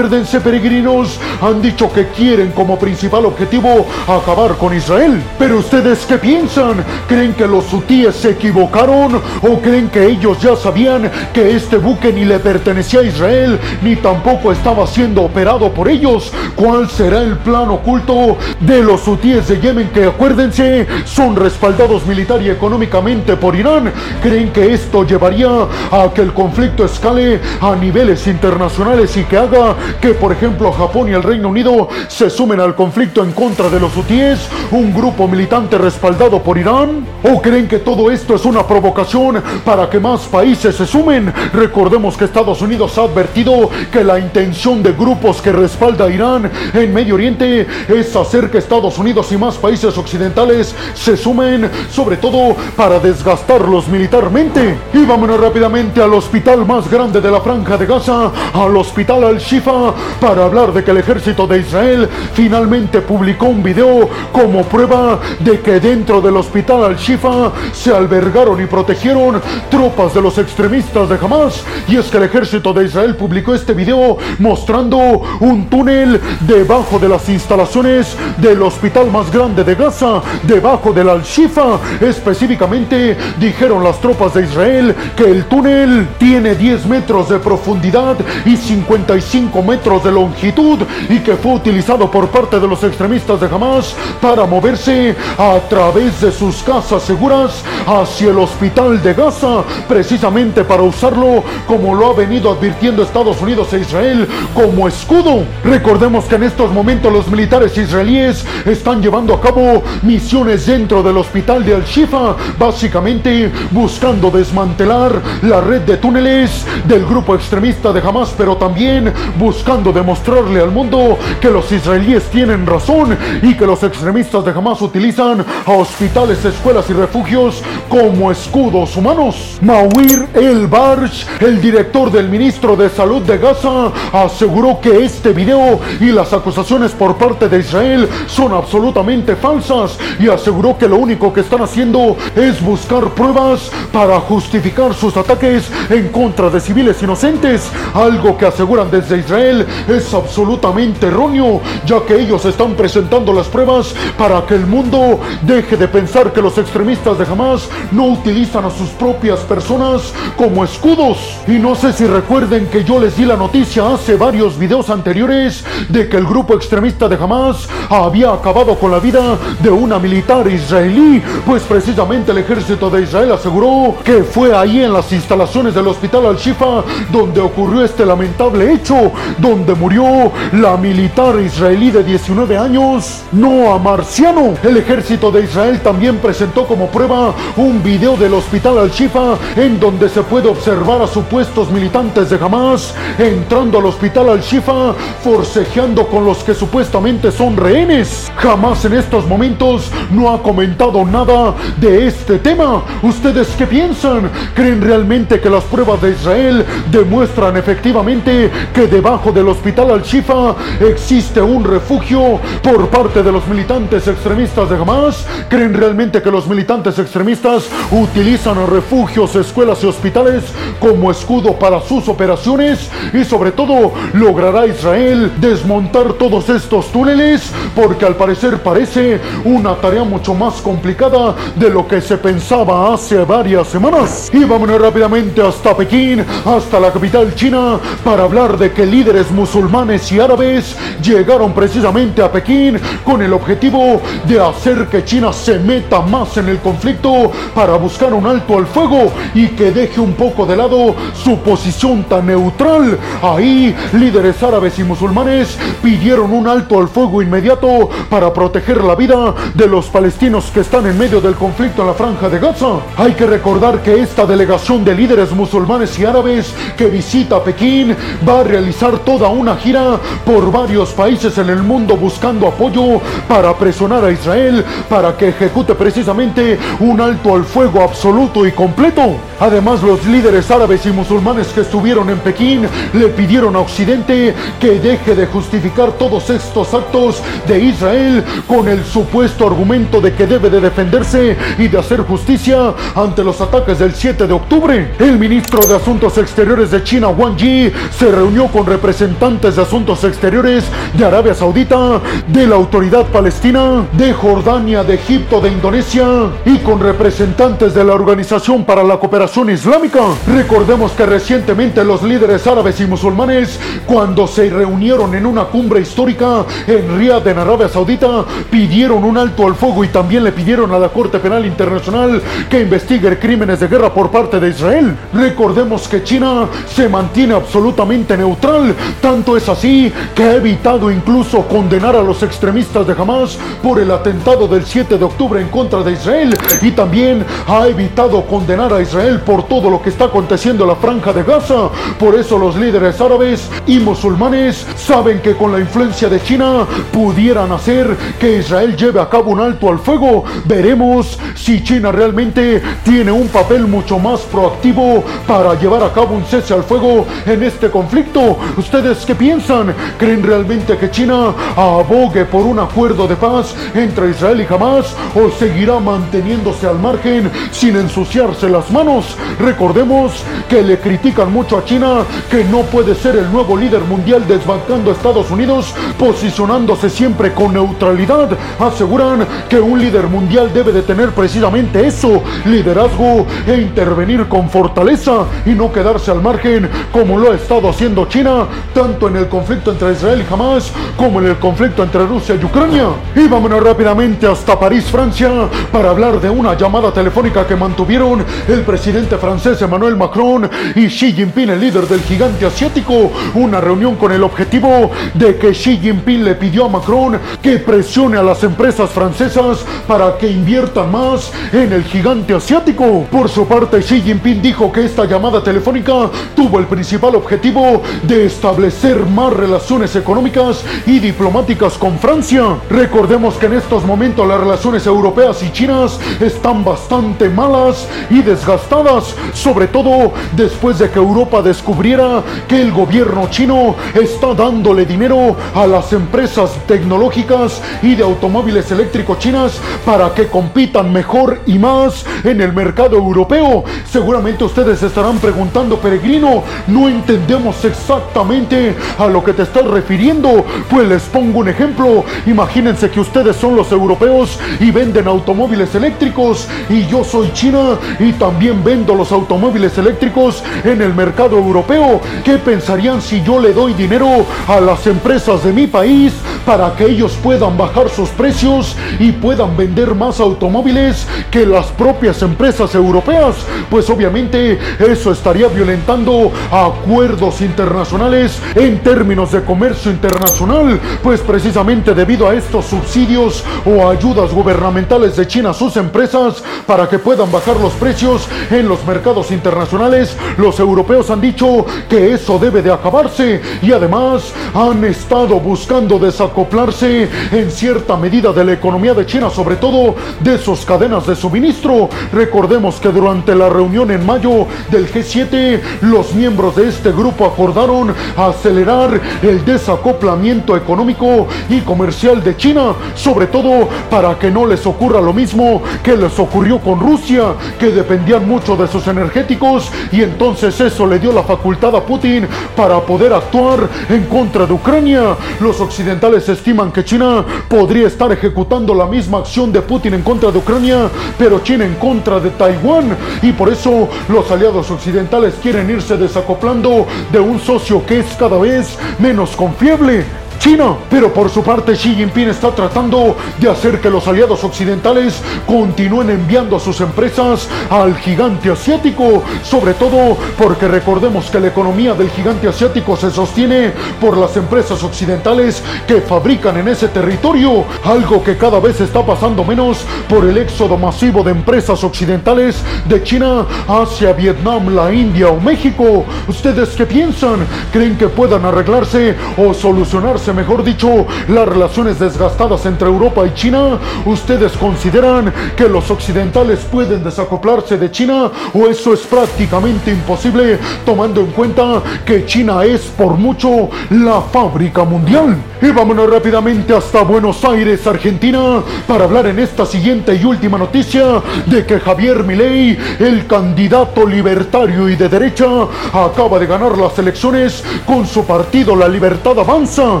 peregrinos, 0.40 1.18
han 1.40 1.60
dicho 1.60 1.92
que 1.92 2.08
quieren 2.08 2.52
como 2.52 2.78
principal 2.78 3.26
objetivo 3.26 3.86
acabar 4.06 4.56
con 4.56 4.74
Israel. 4.74 5.22
Pero 5.38 5.58
ustedes 5.58 6.04
qué 6.06 6.18
piensan? 6.18 6.84
¿Creen 7.08 7.34
que 7.34 7.46
los 7.46 7.72
hutíes 7.72 8.14
se 8.14 8.30
equivocaron 8.30 9.20
o 9.42 9.60
creen 9.60 9.88
que 9.88 10.06
ellos 10.06 10.40
ya 10.40 10.56
sabían 10.56 11.10
que 11.32 11.56
este 11.56 11.76
buque 11.76 12.12
ni 12.12 12.24
le 12.24 12.38
pertenecía 12.38 13.00
a 13.00 13.04
Israel 13.04 13.58
ni 13.82 13.96
tampoco 13.96 14.52
estaba 14.52 14.86
siendo 14.86 15.22
operado 15.22 15.72
por 15.72 15.88
ellos? 15.88 16.32
¿Cuál 16.54 16.88
será 16.88 17.20
el 17.20 17.36
plan 17.38 17.70
oculto 17.70 18.36
de 18.60 18.82
los 18.82 19.06
hutíes 19.06 19.48
de 19.48 19.60
Yemen 19.60 19.90
que 19.90 20.04
acuérdense 20.04 20.86
son 21.04 21.36
respaldados 21.36 22.06
militar 22.06 22.40
y 22.42 22.50
económicamente 22.50 23.36
por 23.36 23.54
Irán? 23.56 23.92
¿Creen 24.22 24.50
que 24.50 24.72
esto 24.72 25.04
llevaría 25.04 25.50
a 25.90 26.10
que 26.14 26.22
el 26.22 26.32
conflicto 26.32 26.84
escale 26.84 27.40
a 27.60 27.74
niveles 27.74 28.26
internacionales 28.26 29.16
y 29.16 29.24
que 29.24 29.36
haga 29.36 29.74
que 30.00 30.11
por 30.14 30.32
ejemplo 30.32 30.72
Japón 30.72 31.08
y 31.08 31.12
el 31.12 31.22
Reino 31.22 31.48
Unido 31.48 31.88
se 32.08 32.30
sumen 32.30 32.60
al 32.60 32.74
conflicto 32.74 33.22
en 33.22 33.32
contra 33.32 33.68
de 33.68 33.80
los 33.80 33.96
hutíes, 33.96 34.48
un 34.70 34.92
grupo 34.92 35.28
militante 35.28 35.78
respaldado 35.78 36.42
por 36.42 36.58
Irán? 36.58 37.06
¿O 37.22 37.40
creen 37.40 37.68
que 37.68 37.78
todo 37.78 38.10
esto 38.10 38.34
es 38.34 38.44
una 38.44 38.66
provocación 38.66 39.42
para 39.64 39.88
que 39.88 40.00
más 40.00 40.22
países 40.22 40.74
se 40.76 40.86
sumen? 40.86 41.32
Recordemos 41.52 42.16
que 42.16 42.24
Estados 42.24 42.62
Unidos 42.62 42.96
ha 42.98 43.02
advertido 43.02 43.70
que 43.90 44.04
la 44.04 44.18
intención 44.18 44.82
de 44.82 44.92
grupos 44.92 45.40
que 45.40 45.52
respalda 45.52 46.06
a 46.06 46.10
Irán 46.10 46.50
en 46.74 46.92
Medio 46.92 47.14
Oriente 47.14 47.66
es 47.88 48.14
hacer 48.16 48.50
que 48.50 48.58
Estados 48.58 48.98
Unidos 48.98 49.30
y 49.32 49.36
más 49.36 49.56
países 49.56 49.96
occidentales 49.96 50.74
se 50.94 51.16
sumen, 51.16 51.70
sobre 51.90 52.16
todo 52.16 52.56
para 52.76 52.98
desgastarlos 52.98 53.88
militarmente. 53.88 54.76
Y 54.92 55.04
vámonos 55.04 55.40
rápidamente 55.40 56.02
al 56.02 56.14
hospital 56.14 56.66
más 56.66 56.90
grande 56.90 57.20
de 57.20 57.30
la 57.30 57.40
franja 57.40 57.76
de 57.76 57.86
Gaza, 57.86 58.30
al 58.52 58.76
hospital 58.76 59.24
Al-Shifa, 59.24 59.91
para 60.20 60.44
hablar 60.44 60.72
de 60.72 60.84
que 60.84 60.90
el 60.90 60.98
ejército 60.98 61.46
de 61.46 61.58
Israel 61.58 62.08
finalmente 62.34 63.00
publicó 63.00 63.46
un 63.46 63.62
video 63.62 64.08
como 64.32 64.62
prueba 64.64 65.20
de 65.40 65.60
que 65.60 65.80
dentro 65.80 66.20
del 66.20 66.36
hospital 66.36 66.84
Al-Shifa 66.84 67.52
se 67.72 67.94
albergaron 67.94 68.60
y 68.62 68.66
protegieron 68.66 69.40
tropas 69.70 70.14
de 70.14 70.22
los 70.22 70.38
extremistas 70.38 71.08
de 71.08 71.16
Hamas. 71.16 71.64
Y 71.88 71.96
es 71.96 72.06
que 72.06 72.16
el 72.18 72.24
ejército 72.24 72.72
de 72.72 72.86
Israel 72.86 73.16
publicó 73.16 73.54
este 73.54 73.74
video 73.74 74.18
mostrando 74.38 75.22
un 75.40 75.66
túnel 75.68 76.20
debajo 76.40 76.98
de 76.98 77.08
las 77.08 77.28
instalaciones 77.28 78.16
del 78.38 78.62
hospital 78.62 79.10
más 79.10 79.30
grande 79.30 79.64
de 79.64 79.74
Gaza, 79.74 80.22
debajo 80.42 80.92
del 80.92 81.08
Al-Shifa. 81.08 81.78
Específicamente 82.00 83.16
dijeron 83.38 83.82
las 83.82 84.00
tropas 84.00 84.34
de 84.34 84.44
Israel 84.44 84.94
que 85.16 85.24
el 85.24 85.44
túnel 85.46 86.08
tiene 86.18 86.54
10 86.54 86.86
metros 86.86 87.28
de 87.28 87.38
profundidad 87.38 88.16
y 88.44 88.56
55 88.56 89.62
metros 89.82 90.04
de 90.04 90.12
longitud 90.12 90.78
y 91.08 91.18
que 91.18 91.34
fue 91.34 91.54
utilizado 91.54 92.08
por 92.08 92.28
parte 92.28 92.60
de 92.60 92.68
los 92.68 92.84
extremistas 92.84 93.40
de 93.40 93.46
Hamas 93.46 93.96
para 94.20 94.46
moverse 94.46 95.16
a 95.36 95.58
través 95.68 96.20
de 96.20 96.30
sus 96.30 96.62
casas 96.62 97.02
seguras 97.02 97.64
hacia 97.84 98.30
el 98.30 98.38
hospital 98.38 99.02
de 99.02 99.12
Gaza, 99.12 99.64
precisamente 99.88 100.62
para 100.62 100.84
usarlo 100.84 101.42
como 101.66 101.96
lo 101.96 102.10
ha 102.10 102.14
venido 102.14 102.52
advirtiendo 102.52 103.02
Estados 103.02 103.42
Unidos 103.42 103.72
e 103.72 103.80
Israel 103.80 104.28
como 104.54 104.86
escudo. 104.86 105.42
Recordemos 105.64 106.26
que 106.26 106.36
en 106.36 106.44
estos 106.44 106.70
momentos 106.70 107.12
los 107.12 107.26
militares 107.26 107.76
israelíes 107.76 108.44
están 108.64 109.02
llevando 109.02 109.34
a 109.34 109.40
cabo 109.40 109.82
misiones 110.02 110.64
dentro 110.64 111.02
del 111.02 111.16
hospital 111.16 111.64
de 111.64 111.74
Al-Shifa, 111.74 112.36
básicamente 112.56 113.50
buscando 113.72 114.30
desmantelar 114.30 115.20
la 115.42 115.60
red 115.60 115.80
de 115.80 115.96
túneles 115.96 116.64
del 116.86 117.04
grupo 117.04 117.34
extremista 117.34 117.92
de 117.92 118.00
Hamas, 118.00 118.32
pero 118.38 118.56
también 118.56 119.12
buscando 119.38 119.71
demostrarle 119.80 120.60
al 120.60 120.70
mundo 120.70 121.18
que 121.40 121.48
los 121.48 121.72
israelíes 121.72 122.24
tienen 122.24 122.66
razón 122.66 123.16
y 123.40 123.54
que 123.54 123.64
los 123.64 123.82
extremistas 123.82 124.44
de 124.44 124.50
Hamas 124.50 124.82
utilizan 124.82 125.42
a 125.64 125.72
hospitales, 125.72 126.44
escuelas 126.44 126.90
y 126.90 126.92
refugios 126.92 127.62
como 127.88 128.30
escudos 128.30 128.94
humanos. 128.94 129.58
Mawir 129.62 130.28
El 130.34 130.66
Barsh, 130.66 131.24
el 131.40 131.58
director 131.62 132.12
del 132.12 132.28
ministro 132.28 132.76
de 132.76 132.90
Salud 132.90 133.22
de 133.22 133.38
Gaza, 133.38 133.90
aseguró 134.12 134.78
que 134.78 135.04
este 135.04 135.32
video 135.32 135.80
y 136.00 136.12
las 136.12 136.34
acusaciones 136.34 136.92
por 136.92 137.16
parte 137.16 137.48
de 137.48 137.60
Israel 137.60 138.06
son 138.26 138.52
absolutamente 138.52 139.36
falsas 139.36 139.98
y 140.20 140.28
aseguró 140.28 140.76
que 140.76 140.86
lo 140.86 140.96
único 140.96 141.32
que 141.32 141.40
están 141.40 141.62
haciendo 141.62 142.18
es 142.36 142.62
buscar 142.62 143.08
pruebas 143.14 143.70
para 143.90 144.20
justificar 144.20 144.92
sus 144.92 145.16
ataques 145.16 145.70
en 145.88 146.08
contra 146.08 146.50
de 146.50 146.60
civiles 146.60 147.02
inocentes, 147.02 147.70
algo 147.94 148.36
que 148.36 148.44
aseguran 148.44 148.90
desde 148.90 149.18
Israel 149.18 149.61
es 149.88 150.12
absolutamente 150.14 151.06
erróneo, 151.06 151.60
ya 151.86 152.02
que 152.06 152.20
ellos 152.20 152.44
están 152.44 152.74
presentando 152.74 153.32
las 153.32 153.48
pruebas 153.48 153.94
para 154.16 154.44
que 154.46 154.54
el 154.54 154.66
mundo 154.66 155.20
deje 155.42 155.76
de 155.76 155.88
pensar 155.88 156.32
que 156.32 156.42
los 156.42 156.58
extremistas 156.58 157.18
de 157.18 157.24
Hamas 157.24 157.68
no 157.90 158.06
utilizan 158.06 158.64
a 158.64 158.70
sus 158.70 158.90
propias 158.90 159.40
personas 159.40 160.12
como 160.36 160.64
escudos. 160.64 161.18
Y 161.46 161.52
no 161.52 161.74
sé 161.74 161.92
si 161.92 162.06
recuerden 162.06 162.66
que 162.66 162.84
yo 162.84 162.98
les 162.98 163.16
di 163.16 163.24
la 163.24 163.36
noticia 163.36 163.92
hace 163.92 164.16
varios 164.16 164.58
videos 164.58 164.90
anteriores 164.90 165.64
de 165.88 166.08
que 166.08 166.16
el 166.16 166.26
grupo 166.26 166.54
extremista 166.54 167.08
de 167.08 167.16
Hamas 167.16 167.68
había 167.88 168.32
acabado 168.32 168.74
con 168.76 168.90
la 168.90 168.98
vida 168.98 169.38
de 169.60 169.70
una 169.70 169.98
militar 169.98 170.46
israelí, 170.48 171.22
pues 171.46 171.62
precisamente 171.62 172.32
el 172.32 172.38
ejército 172.38 172.90
de 172.90 173.02
Israel 173.02 173.32
aseguró 173.32 173.96
que 174.04 174.22
fue 174.22 174.54
ahí 174.54 174.82
en 174.82 174.92
las 174.92 175.12
instalaciones 175.12 175.74
del 175.74 175.86
hospital 175.86 176.26
Al-Shifa 176.26 176.84
donde 177.10 177.40
ocurrió 177.40 177.84
este 177.84 178.06
lamentable 178.06 178.72
hecho, 178.72 179.12
murió 179.54 180.32
la 180.52 180.76
militar 180.78 181.38
israelí 181.38 181.90
de 181.90 182.02
19 182.02 182.56
años, 182.56 183.22
Noah 183.32 183.78
Marciano. 183.78 184.54
El 184.62 184.78
ejército 184.78 185.30
de 185.30 185.44
Israel 185.44 185.80
también 185.80 186.16
presentó 186.18 186.66
como 186.66 186.86
prueba 186.86 187.34
un 187.56 187.82
video 187.82 188.16
del 188.16 188.32
hospital 188.32 188.78
Al-Shifa 188.78 189.36
en 189.56 189.78
donde 189.78 190.08
se 190.08 190.22
puede 190.22 190.48
observar 190.48 191.02
a 191.02 191.06
supuestos 191.06 191.70
militantes 191.70 192.30
de 192.30 192.36
Hamas 192.36 192.94
entrando 193.18 193.78
al 193.78 193.86
hospital 193.86 194.30
Al-Shifa 194.30 194.94
forcejeando 195.22 196.06
con 196.06 196.24
los 196.24 196.38
que 196.42 196.54
supuestamente 196.54 197.30
son 197.30 197.56
rehenes. 197.56 198.32
Jamás 198.36 198.84
en 198.86 198.94
estos 198.94 199.26
momentos 199.26 199.90
no 200.10 200.32
ha 200.32 200.42
comentado 200.42 201.04
nada 201.04 201.54
de 201.76 202.06
este 202.06 202.38
tema. 202.38 202.82
¿Ustedes 203.02 203.48
qué 203.58 203.66
piensan? 203.66 204.30
¿Creen 204.54 204.80
realmente 204.80 205.40
que 205.40 205.50
las 205.50 205.64
pruebas 205.64 206.00
de 206.00 206.12
Israel 206.12 206.64
demuestran 206.90 207.58
efectivamente 207.58 208.50
que 208.72 208.86
debajo 208.86 209.30
del 209.42 209.50
hospital 209.50 209.90
Al-Shifa 209.90 210.54
existe 210.80 211.42
un 211.42 211.64
refugio 211.64 212.38
por 212.62 212.88
parte 212.90 213.24
de 213.24 213.32
los 213.32 213.44
militantes 213.48 214.06
extremistas 214.06 214.70
de 214.70 214.76
Hamas? 214.76 215.26
¿Creen 215.48 215.74
realmente 215.74 216.22
que 216.22 216.30
los 216.30 216.46
militantes 216.46 216.96
extremistas 217.00 217.68
utilizan 217.90 218.64
refugios, 218.68 219.34
escuelas 219.34 219.82
y 219.82 219.88
hospitales 219.88 220.44
como 220.78 221.10
escudo 221.10 221.58
para 221.58 221.80
sus 221.80 222.08
operaciones? 222.08 222.88
Y 223.12 223.24
sobre 223.24 223.50
todo, 223.50 223.92
¿logrará 224.12 224.64
Israel 224.64 225.32
desmontar 225.38 226.12
todos 226.12 226.48
estos 226.48 226.92
túneles? 226.92 227.50
Porque 227.74 228.06
al 228.06 228.14
parecer 228.14 228.62
parece 228.62 229.20
una 229.44 229.74
tarea 229.74 230.04
mucho 230.04 230.34
más 230.34 230.60
complicada 230.60 231.34
de 231.56 231.68
lo 231.68 231.88
que 231.88 232.00
se 232.00 232.16
pensaba 232.16 232.94
hace 232.94 233.24
varias 233.24 233.66
semanas. 233.66 234.30
Y 234.32 234.44
vámonos 234.44 234.80
rápidamente 234.80 235.42
hasta 235.42 235.76
Pekín, 235.76 236.24
hasta 236.44 236.78
la 236.78 236.92
capital 236.92 237.34
china, 237.34 237.80
para 238.04 238.22
hablar 238.22 238.56
de 238.56 238.70
que 238.70 238.86
líderes 238.86 239.31
musulmanes 239.32 240.10
y 240.12 240.20
árabes 240.20 240.76
llegaron 241.02 241.52
precisamente 241.52 242.22
a 242.22 242.30
Pekín 242.30 242.78
con 243.04 243.22
el 243.22 243.32
objetivo 243.32 244.00
de 244.26 244.40
hacer 244.40 244.86
que 244.88 245.04
China 245.04 245.32
se 245.32 245.58
meta 245.58 246.00
más 246.00 246.36
en 246.36 246.48
el 246.48 246.58
conflicto 246.58 247.30
para 247.54 247.76
buscar 247.76 248.12
un 248.12 248.26
alto 248.26 248.58
al 248.58 248.66
fuego 248.66 249.12
y 249.34 249.48
que 249.48 249.70
deje 249.70 250.00
un 250.00 250.14
poco 250.14 250.46
de 250.46 250.56
lado 250.56 250.94
su 251.14 251.38
posición 251.38 252.04
tan 252.04 252.26
neutral. 252.26 252.98
Ahí, 253.22 253.74
líderes 253.92 254.42
árabes 254.42 254.78
y 254.78 254.84
musulmanes 254.84 255.58
pidieron 255.82 256.32
un 256.32 256.46
alto 256.46 256.78
al 256.78 256.88
fuego 256.88 257.22
inmediato 257.22 257.88
para 258.08 258.32
proteger 258.32 258.82
la 258.84 258.94
vida 258.94 259.34
de 259.54 259.66
los 259.66 259.86
palestinos 259.86 260.50
que 260.52 260.60
están 260.60 260.86
en 260.86 260.98
medio 260.98 261.20
del 261.20 261.34
conflicto 261.34 261.82
en 261.82 261.88
la 261.88 261.94
franja 261.94 262.28
de 262.28 262.38
Gaza. 262.38 262.80
Hay 262.96 263.12
que 263.12 263.26
recordar 263.26 263.82
que 263.82 264.00
esta 264.00 264.26
delegación 264.26 264.84
de 264.84 264.94
líderes 264.94 265.32
musulmanes 265.32 265.98
y 265.98 266.04
árabes 266.04 266.52
que 266.76 266.86
visita 266.86 267.42
Pekín 267.42 267.96
va 268.28 268.40
a 268.40 268.44
realizar 268.44 268.98
toda 269.00 269.21
una 269.28 269.56
gira 269.56 269.98
por 270.24 270.50
varios 270.50 270.90
países 270.90 271.36
en 271.38 271.50
el 271.50 271.62
mundo 271.62 271.96
buscando 271.96 272.46
apoyo 272.46 273.00
para 273.28 273.56
presionar 273.56 274.04
a 274.04 274.10
Israel 274.10 274.64
para 274.88 275.16
que 275.16 275.28
ejecute 275.28 275.74
precisamente 275.74 276.58
un 276.80 277.00
alto 277.00 277.34
al 277.34 277.44
fuego 277.44 277.82
absoluto 277.82 278.46
y 278.46 278.52
completo. 278.52 279.16
Además, 279.40 279.82
los 279.82 280.04
líderes 280.06 280.50
árabes 280.50 280.86
y 280.86 280.90
musulmanes 280.90 281.48
que 281.48 281.62
estuvieron 281.62 282.08
en 282.10 282.18
Pekín 282.18 282.66
le 282.92 283.08
pidieron 283.08 283.56
a 283.56 283.60
Occidente 283.60 284.34
que 284.60 284.78
deje 284.78 285.14
de 285.14 285.26
justificar 285.26 285.92
todos 285.92 286.30
estos 286.30 286.72
actos 286.72 287.22
de 287.46 287.58
Israel 287.58 288.24
con 288.46 288.68
el 288.68 288.84
supuesto 288.84 289.46
argumento 289.46 290.00
de 290.00 290.14
que 290.14 290.26
debe 290.26 290.48
de 290.48 290.60
defenderse 290.60 291.36
y 291.58 291.68
de 291.68 291.78
hacer 291.78 292.00
justicia 292.02 292.74
ante 292.94 293.24
los 293.24 293.40
ataques 293.40 293.78
del 293.78 293.94
7 293.94 294.26
de 294.26 294.32
octubre. 294.32 294.94
El 294.98 295.18
ministro 295.18 295.66
de 295.66 295.76
Asuntos 295.76 296.16
Exteriores 296.18 296.70
de 296.70 296.82
China, 296.84 297.08
Wang 297.08 297.36
Yi, 297.36 297.72
se 297.98 298.10
reunió 298.10 298.46
con 298.46 298.66
representantes 298.66 299.01
de 299.02 299.60
Asuntos 299.60 300.04
Exteriores 300.04 300.64
de 300.94 301.04
Arabia 301.04 301.34
Saudita, 301.34 302.00
de 302.28 302.46
la 302.46 302.54
Autoridad 302.54 303.04
Palestina, 303.06 303.84
de 303.94 304.12
Jordania, 304.12 304.84
de 304.84 304.94
Egipto, 304.94 305.40
de 305.40 305.50
Indonesia 305.50 306.06
y 306.44 306.58
con 306.58 306.78
representantes 306.78 307.74
de 307.74 307.82
la 307.82 307.94
Organización 307.94 308.64
para 308.64 308.84
la 308.84 308.98
Cooperación 308.98 309.50
Islámica. 309.50 309.98
Recordemos 310.28 310.92
que 310.92 311.04
recientemente 311.04 311.84
los 311.84 312.04
líderes 312.04 312.46
árabes 312.46 312.80
y 312.80 312.86
musulmanes, 312.86 313.58
cuando 313.86 314.28
se 314.28 314.48
reunieron 314.48 315.16
en 315.16 315.26
una 315.26 315.46
cumbre 315.46 315.80
histórica 315.80 316.44
en 316.68 316.96
Riyadh, 316.96 317.26
en 317.26 317.38
Arabia 317.38 317.68
Saudita, 317.68 318.24
pidieron 318.52 319.02
un 319.02 319.18
alto 319.18 319.48
al 319.48 319.56
fuego 319.56 319.82
y 319.82 319.88
también 319.88 320.22
le 320.22 320.30
pidieron 320.30 320.70
a 320.72 320.78
la 320.78 320.90
Corte 320.90 321.18
Penal 321.18 321.44
Internacional 321.44 322.22
que 322.48 322.60
investigue 322.60 323.18
crímenes 323.18 323.58
de 323.58 323.66
guerra 323.66 323.92
por 323.92 324.12
parte 324.12 324.38
de 324.38 324.50
Israel. 324.50 324.96
Recordemos 325.12 325.88
que 325.88 326.04
China 326.04 326.46
se 326.72 326.88
mantiene 326.88 327.34
absolutamente 327.34 328.16
neutral, 328.16 328.74
tanto 329.00 329.36
es 329.36 329.48
así 329.48 329.92
que 330.14 330.22
ha 330.22 330.36
evitado 330.36 330.90
incluso 330.90 331.46
condenar 331.48 331.96
a 331.96 332.02
los 332.02 332.22
extremistas 332.22 332.86
de 332.86 332.92
Hamas 332.92 333.38
por 333.62 333.80
el 333.80 333.90
atentado 333.90 334.48
del 334.48 334.64
7 334.64 334.98
de 334.98 335.04
octubre 335.04 335.40
en 335.40 335.48
contra 335.48 335.82
de 335.82 335.92
Israel 335.92 336.36
y 336.60 336.70
también 336.72 337.24
ha 337.46 337.66
evitado 337.66 338.24
condenar 338.26 338.72
a 338.72 338.82
Israel 338.82 339.20
por 339.20 339.46
todo 339.46 339.70
lo 339.70 339.82
que 339.82 339.90
está 339.90 340.06
aconteciendo 340.06 340.64
en 340.64 340.70
la 340.70 340.76
franja 340.76 341.12
de 341.12 341.22
Gaza. 341.22 341.70
Por 341.98 342.14
eso 342.14 342.38
los 342.38 342.56
líderes 342.56 343.00
árabes 343.00 343.48
y 343.66 343.78
musulmanes 343.78 344.66
saben 344.76 345.20
que 345.20 345.36
con 345.36 345.52
la 345.52 345.60
influencia 345.60 346.08
de 346.08 346.22
China 346.22 346.66
pudieran 346.92 347.52
hacer 347.52 347.96
que 348.18 348.38
Israel 348.38 348.76
lleve 348.76 349.00
a 349.00 349.08
cabo 349.08 349.30
un 349.30 349.40
alto 349.40 349.68
al 349.68 349.78
fuego. 349.78 350.24
Veremos 350.44 351.18
si 351.34 351.62
China 351.62 351.92
realmente 351.92 352.62
tiene 352.84 353.12
un 353.12 353.28
papel 353.28 353.66
mucho 353.66 353.98
más 353.98 354.20
proactivo 354.20 355.04
para 355.26 355.54
llevar 355.58 355.82
a 355.82 355.92
cabo 355.92 356.14
un 356.14 356.24
cese 356.24 356.54
al 356.54 356.64
fuego 356.64 357.06
en 357.26 357.42
este 357.42 357.70
conflicto. 357.70 358.38
¿Ustedes 358.82 359.06
qué 359.06 359.14
piensan? 359.14 359.72
¿Creen 359.96 360.24
realmente 360.24 360.76
que 360.76 360.90
China 360.90 361.32
abogue 361.54 362.24
por 362.24 362.44
un 362.44 362.58
acuerdo 362.58 363.06
de 363.06 363.14
paz 363.14 363.54
entre 363.76 364.10
Israel 364.10 364.40
y 364.40 364.52
Hamas 364.52 364.96
o 365.14 365.30
seguirá 365.30 365.78
manteniéndose 365.78 366.66
al 366.66 366.80
margen 366.80 367.30
sin 367.52 367.76
ensuciarse 367.76 368.48
las 368.48 368.72
manos? 368.72 369.16
Recordemos 369.38 370.24
que 370.48 370.62
le 370.62 370.80
critican 370.80 371.32
mucho 371.32 371.58
a 371.58 371.64
China 371.64 371.98
que 372.28 372.42
no 372.42 372.62
puede 372.62 372.96
ser 372.96 373.14
el 373.14 373.30
nuevo 373.30 373.56
líder 373.56 373.82
mundial 373.82 374.26
desbancando 374.26 374.90
a 374.90 374.94
Estados 374.94 375.30
Unidos 375.30 375.72
posicionándose 375.96 376.90
siempre 376.90 377.32
con 377.32 377.54
neutralidad. 377.54 378.36
Aseguran 378.58 379.28
que 379.48 379.60
un 379.60 379.78
líder 379.78 380.08
mundial 380.08 380.50
debe 380.52 380.72
de 380.72 380.82
tener 380.82 381.10
precisamente 381.10 381.86
eso, 381.86 382.20
liderazgo 382.46 383.28
e 383.46 383.60
intervenir 383.60 384.26
con 384.26 384.50
fortaleza 384.50 385.26
y 385.46 385.50
no 385.50 385.70
quedarse 385.72 386.10
al 386.10 386.20
margen 386.20 386.68
como 386.90 387.16
lo 387.16 387.30
ha 387.30 387.36
estado 387.36 387.68
haciendo 387.68 388.06
China, 388.06 388.48
tanto 388.72 389.08
en 389.08 389.16
el 389.16 389.28
conflicto 389.28 389.70
entre 389.70 389.92
Israel 389.92 390.24
y 390.28 390.32
Hamas 390.32 390.72
como 390.96 391.20
en 391.20 391.26
el 391.26 391.38
conflicto 391.38 391.82
entre 391.82 392.06
Rusia 392.06 392.36
y 392.40 392.44
Ucrania. 392.44 392.86
Y 393.14 393.28
vámonos 393.28 393.62
rápidamente 393.62 394.26
hasta 394.26 394.58
París, 394.58 394.84
Francia, 394.84 395.30
para 395.70 395.90
hablar 395.90 396.20
de 396.20 396.30
una 396.30 396.56
llamada 396.56 396.92
telefónica 396.92 397.46
que 397.46 397.56
mantuvieron 397.56 398.24
el 398.48 398.62
presidente 398.62 399.16
francés 399.18 399.60
Emmanuel 399.62 399.96
Macron 399.96 400.48
y 400.74 400.86
Xi 400.86 401.12
Jinping, 401.12 401.50
el 401.50 401.60
líder 401.60 401.86
del 401.86 402.00
gigante 402.02 402.46
asiático, 402.46 403.10
una 403.34 403.60
reunión 403.60 403.96
con 403.96 404.12
el 404.12 404.22
objetivo 404.22 404.90
de 405.14 405.36
que 405.36 405.52
Xi 405.52 405.78
Jinping 405.78 406.24
le 406.24 406.34
pidió 406.34 406.66
a 406.66 406.68
Macron 406.68 407.18
que 407.42 407.58
presione 407.58 408.16
a 408.16 408.22
las 408.22 408.42
empresas 408.42 408.90
francesas 408.90 409.64
para 409.86 410.16
que 410.16 410.30
inviertan 410.30 410.90
más 410.90 411.30
en 411.52 411.72
el 411.72 411.84
gigante 411.84 412.34
asiático. 412.34 413.06
Por 413.10 413.28
su 413.28 413.46
parte, 413.46 413.80
Xi 413.80 414.00
Jinping 414.00 414.40
dijo 414.40 414.72
que 414.72 414.84
esta 414.84 415.04
llamada 415.04 415.42
telefónica 415.42 416.10
tuvo 416.34 416.58
el 416.58 416.66
principal 416.66 417.14
objetivo 417.16 417.82
de 418.02 418.26
establecer 418.26 418.61
más 419.10 419.32
relaciones 419.32 419.96
económicas 419.96 420.64
y 420.86 421.00
diplomáticas 421.00 421.76
con 421.76 421.98
Francia. 421.98 422.58
Recordemos 422.70 423.34
que 423.34 423.46
en 423.46 423.54
estos 423.54 423.84
momentos 423.84 424.26
las 424.26 424.38
relaciones 424.38 424.86
europeas 424.86 425.42
y 425.42 425.50
chinas 425.50 425.98
están 426.20 426.62
bastante 426.64 427.28
malas 427.28 427.88
y 428.08 428.22
desgastadas, 428.22 429.16
sobre 429.34 429.66
todo 429.66 430.12
después 430.36 430.78
de 430.78 430.90
que 430.90 431.00
Europa 431.00 431.42
descubriera 431.42 432.22
que 432.46 432.62
el 432.62 432.70
gobierno 432.70 433.28
chino 433.30 433.74
está 433.94 434.32
dándole 434.32 434.86
dinero 434.86 435.34
a 435.54 435.66
las 435.66 435.92
empresas 435.92 436.52
tecnológicas 436.68 437.60
y 437.82 437.96
de 437.96 438.04
automóviles 438.04 438.70
eléctricos 438.70 439.18
chinas 439.18 439.60
para 439.84 440.14
que 440.14 440.28
compitan 440.28 440.92
mejor 440.92 441.40
y 441.46 441.58
más 441.58 442.04
en 442.22 442.40
el 442.40 442.52
mercado 442.52 442.96
europeo. 442.96 443.64
Seguramente 443.90 444.44
ustedes 444.44 444.80
estarán 444.84 445.18
preguntando, 445.18 445.78
peregrino, 445.78 446.44
no 446.68 446.88
entendemos 446.88 447.64
exactamente 447.64 448.51
a 448.98 449.06
lo 449.06 449.24
que 449.24 449.32
te 449.32 449.44
estás 449.44 449.64
refiriendo? 449.64 450.44
Pues 450.68 450.86
les 450.86 451.02
pongo 451.04 451.38
un 451.38 451.48
ejemplo. 451.48 452.04
Imagínense 452.26 452.90
que 452.90 453.00
ustedes 453.00 453.36
son 453.36 453.56
los 453.56 453.72
europeos 453.72 454.38
y 454.60 454.70
venden 454.70 455.08
automóviles 455.08 455.74
eléctricos 455.74 456.48
y 456.68 456.86
yo 456.86 457.02
soy 457.02 457.32
China 457.32 457.78
y 457.98 458.12
también 458.12 458.62
vendo 458.62 458.94
los 458.94 459.10
automóviles 459.10 459.78
eléctricos 459.78 460.42
en 460.64 460.82
el 460.82 460.92
mercado 460.92 461.38
europeo. 461.38 462.00
¿Qué 462.24 462.36
pensarían 462.36 463.00
si 463.00 463.22
yo 463.22 463.38
le 463.38 463.54
doy 463.54 463.72
dinero 463.72 464.26
a 464.46 464.60
las 464.60 464.86
empresas 464.86 465.42
de 465.44 465.52
mi 465.52 465.66
país 465.66 466.12
para 466.44 466.74
que 466.74 466.84
ellos 466.84 467.16
puedan 467.22 467.56
bajar 467.56 467.88
sus 467.88 468.10
precios 468.10 468.76
y 468.98 469.12
puedan 469.12 469.56
vender 469.56 469.94
más 469.94 470.20
automóviles 470.20 471.06
que 471.30 471.46
las 471.46 471.66
propias 471.68 472.20
empresas 472.20 472.74
europeas? 472.74 473.36
Pues 473.70 473.88
obviamente 473.88 474.58
eso 474.78 475.10
estaría 475.10 475.48
violentando 475.48 476.30
acuerdos 476.50 477.40
internacionales 477.40 478.41
en 478.54 478.80
términos 478.82 479.32
de 479.32 479.42
comercio 479.42 479.90
internacional, 479.90 480.78
pues 481.02 481.20
precisamente 481.20 481.94
debido 481.94 482.28
a 482.28 482.34
estos 482.34 482.66
subsidios 482.66 483.44
o 483.64 483.88
ayudas 483.88 484.32
gubernamentales 484.32 485.16
de 485.16 485.26
China 485.26 485.50
a 485.50 485.54
sus 485.54 485.76
empresas 485.76 486.42
para 486.66 486.88
que 486.88 486.98
puedan 486.98 487.30
bajar 487.30 487.58
los 487.60 487.72
precios 487.74 488.28
en 488.50 488.68
los 488.68 488.84
mercados 488.86 489.30
internacionales, 489.30 490.16
los 490.36 490.58
europeos 490.60 491.10
han 491.10 491.20
dicho 491.20 491.66
que 491.88 492.12
eso 492.12 492.38
debe 492.38 492.62
de 492.62 492.72
acabarse 492.72 493.40
y 493.62 493.72
además 493.72 494.32
han 494.54 494.84
estado 494.84 495.40
buscando 495.40 495.98
desacoplarse 495.98 497.08
en 497.30 497.50
cierta 497.50 497.96
medida 497.96 498.32
de 498.32 498.44
la 498.44 498.52
economía 498.52 498.94
de 498.94 499.06
China, 499.06 499.30
sobre 499.30 499.56
todo 499.56 499.94
de 500.20 500.38
sus 500.38 500.64
cadenas 500.64 501.06
de 501.06 501.16
suministro. 501.16 501.88
Recordemos 502.12 502.76
que 502.80 502.88
durante 502.88 503.34
la 503.34 503.48
reunión 503.48 503.90
en 503.90 504.04
mayo 504.04 504.46
del 504.70 504.90
G7, 504.92 505.60
los 505.82 506.14
miembros 506.14 506.56
de 506.56 506.68
este 506.68 506.92
grupo 506.92 507.26
acordaron 507.26 507.94
acelerar 508.32 509.00
el 509.22 509.44
desacoplamiento 509.44 510.56
económico 510.56 511.26
y 511.48 511.60
comercial 511.60 512.22
de 512.22 512.36
China, 512.36 512.74
sobre 512.94 513.26
todo 513.26 513.68
para 513.90 514.18
que 514.18 514.30
no 514.30 514.46
les 514.46 514.66
ocurra 514.66 515.00
lo 515.00 515.12
mismo 515.12 515.62
que 515.82 515.96
les 515.96 516.18
ocurrió 516.18 516.58
con 516.58 516.80
Rusia, 516.80 517.34
que 517.58 517.70
dependían 517.70 518.28
mucho 518.28 518.56
de 518.56 518.66
sus 518.66 518.86
energéticos 518.86 519.70
y 519.90 520.02
entonces 520.02 520.58
eso 520.60 520.86
le 520.86 520.98
dio 520.98 521.12
la 521.12 521.22
facultad 521.22 521.74
a 521.76 521.84
Putin 521.84 522.26
para 522.56 522.80
poder 522.80 523.12
actuar 523.12 523.68
en 523.88 524.04
contra 524.04 524.46
de 524.46 524.52
Ucrania. 524.52 525.16
Los 525.40 525.60
occidentales 525.60 526.28
estiman 526.28 526.72
que 526.72 526.84
China 526.84 527.24
podría 527.48 527.86
estar 527.86 528.10
ejecutando 528.12 528.74
la 528.74 528.86
misma 528.86 529.18
acción 529.18 529.52
de 529.52 529.62
Putin 529.62 529.94
en 529.94 530.02
contra 530.02 530.30
de 530.30 530.38
Ucrania, 530.38 530.88
pero 531.18 531.40
China 531.40 531.64
en 531.64 531.74
contra 531.74 532.20
de 532.20 532.30
Taiwán 532.30 532.96
y 533.22 533.32
por 533.32 533.48
eso 533.48 533.88
los 534.08 534.30
aliados 534.30 534.70
occidentales 534.70 535.34
quieren 535.42 535.70
irse 535.70 535.96
desacoplando 535.96 536.86
de 537.10 537.20
un 537.20 537.40
socio 537.40 537.84
que 537.86 538.00
es 538.00 538.06
cada 538.22 538.38
vez 538.38 538.78
menos 539.00 539.34
confiable. 539.34 540.04
China. 540.42 540.74
Pero 540.90 541.14
por 541.14 541.30
su 541.30 541.40
parte 541.44 541.74
Xi 541.76 541.94
Jinping 541.94 542.30
está 542.30 542.50
tratando 542.50 543.16
de 543.38 543.48
hacer 543.48 543.80
que 543.80 543.88
los 543.88 544.08
aliados 544.08 544.42
occidentales 544.42 545.22
continúen 545.46 546.10
enviando 546.10 546.56
a 546.56 546.60
sus 546.60 546.80
empresas 546.80 547.48
al 547.70 547.96
gigante 547.98 548.50
asiático, 548.50 549.22
sobre 549.44 549.74
todo 549.74 550.16
porque 550.36 550.66
recordemos 550.66 551.30
que 551.30 551.38
la 551.38 551.46
economía 551.46 551.94
del 551.94 552.10
gigante 552.10 552.48
asiático 552.48 552.96
se 552.96 553.12
sostiene 553.12 553.70
por 554.00 554.16
las 554.16 554.36
empresas 554.36 554.82
occidentales 554.82 555.62
que 555.86 556.00
fabrican 556.00 556.56
en 556.56 556.66
ese 556.66 556.88
territorio, 556.88 557.64
algo 557.84 558.24
que 558.24 558.36
cada 558.36 558.58
vez 558.58 558.80
está 558.80 559.06
pasando 559.06 559.44
menos 559.44 559.84
por 560.08 560.24
el 560.24 560.36
éxodo 560.38 560.76
masivo 560.76 561.22
de 561.22 561.30
empresas 561.30 561.84
occidentales 561.84 562.60
de 562.88 563.00
China 563.04 563.46
hacia 563.68 564.12
Vietnam, 564.12 564.74
la 564.74 564.92
India 564.92 565.28
o 565.28 565.40
México. 565.40 566.04
¿Ustedes 566.26 566.70
qué 566.70 566.84
piensan? 566.84 567.46
¿Creen 567.72 567.96
que 567.96 568.08
puedan 568.08 568.44
arreglarse 568.44 569.14
o 569.36 569.54
solucionarse 569.54 570.31
mejor 570.34 570.64
dicho, 570.64 571.06
las 571.28 571.48
relaciones 571.48 571.98
desgastadas 571.98 572.64
entre 572.66 572.88
Europa 572.88 573.26
y 573.26 573.34
China? 573.34 573.78
¿Ustedes 574.04 574.52
consideran 574.52 575.32
que 575.56 575.68
los 575.68 575.90
occidentales 575.90 576.60
pueden 576.60 577.02
desacoplarse 577.02 577.78
de 577.78 577.90
China 577.90 578.30
o 578.52 578.66
eso 578.66 578.92
es 578.92 579.00
prácticamente 579.00 579.90
imposible 579.90 580.58
tomando 580.84 581.20
en 581.20 581.28
cuenta 581.28 581.82
que 582.04 582.26
China 582.26 582.64
es 582.64 582.82
por 582.82 583.16
mucho 583.16 583.70
la 583.90 584.20
fábrica 584.20 584.84
mundial? 584.84 585.36
Y 585.60 585.70
vámonos 585.70 586.10
rápidamente 586.10 586.74
hasta 586.74 587.02
Buenos 587.02 587.44
Aires, 587.44 587.86
Argentina, 587.86 588.62
para 588.86 589.04
hablar 589.04 589.26
en 589.26 589.38
esta 589.38 589.64
siguiente 589.64 590.14
y 590.14 590.24
última 590.24 590.58
noticia 590.58 591.22
de 591.46 591.64
que 591.64 591.78
Javier 591.78 592.24
Milei, 592.24 592.76
el 592.98 593.26
candidato 593.28 594.04
libertario 594.04 594.88
y 594.88 594.96
de 594.96 595.08
derecha, 595.08 595.46
acaba 595.92 596.38
de 596.40 596.46
ganar 596.46 596.76
las 596.76 596.98
elecciones 596.98 597.62
con 597.86 598.06
su 598.06 598.24
partido 598.24 598.74
La 598.74 598.88
Libertad 598.88 599.38
Avanza 599.38 600.00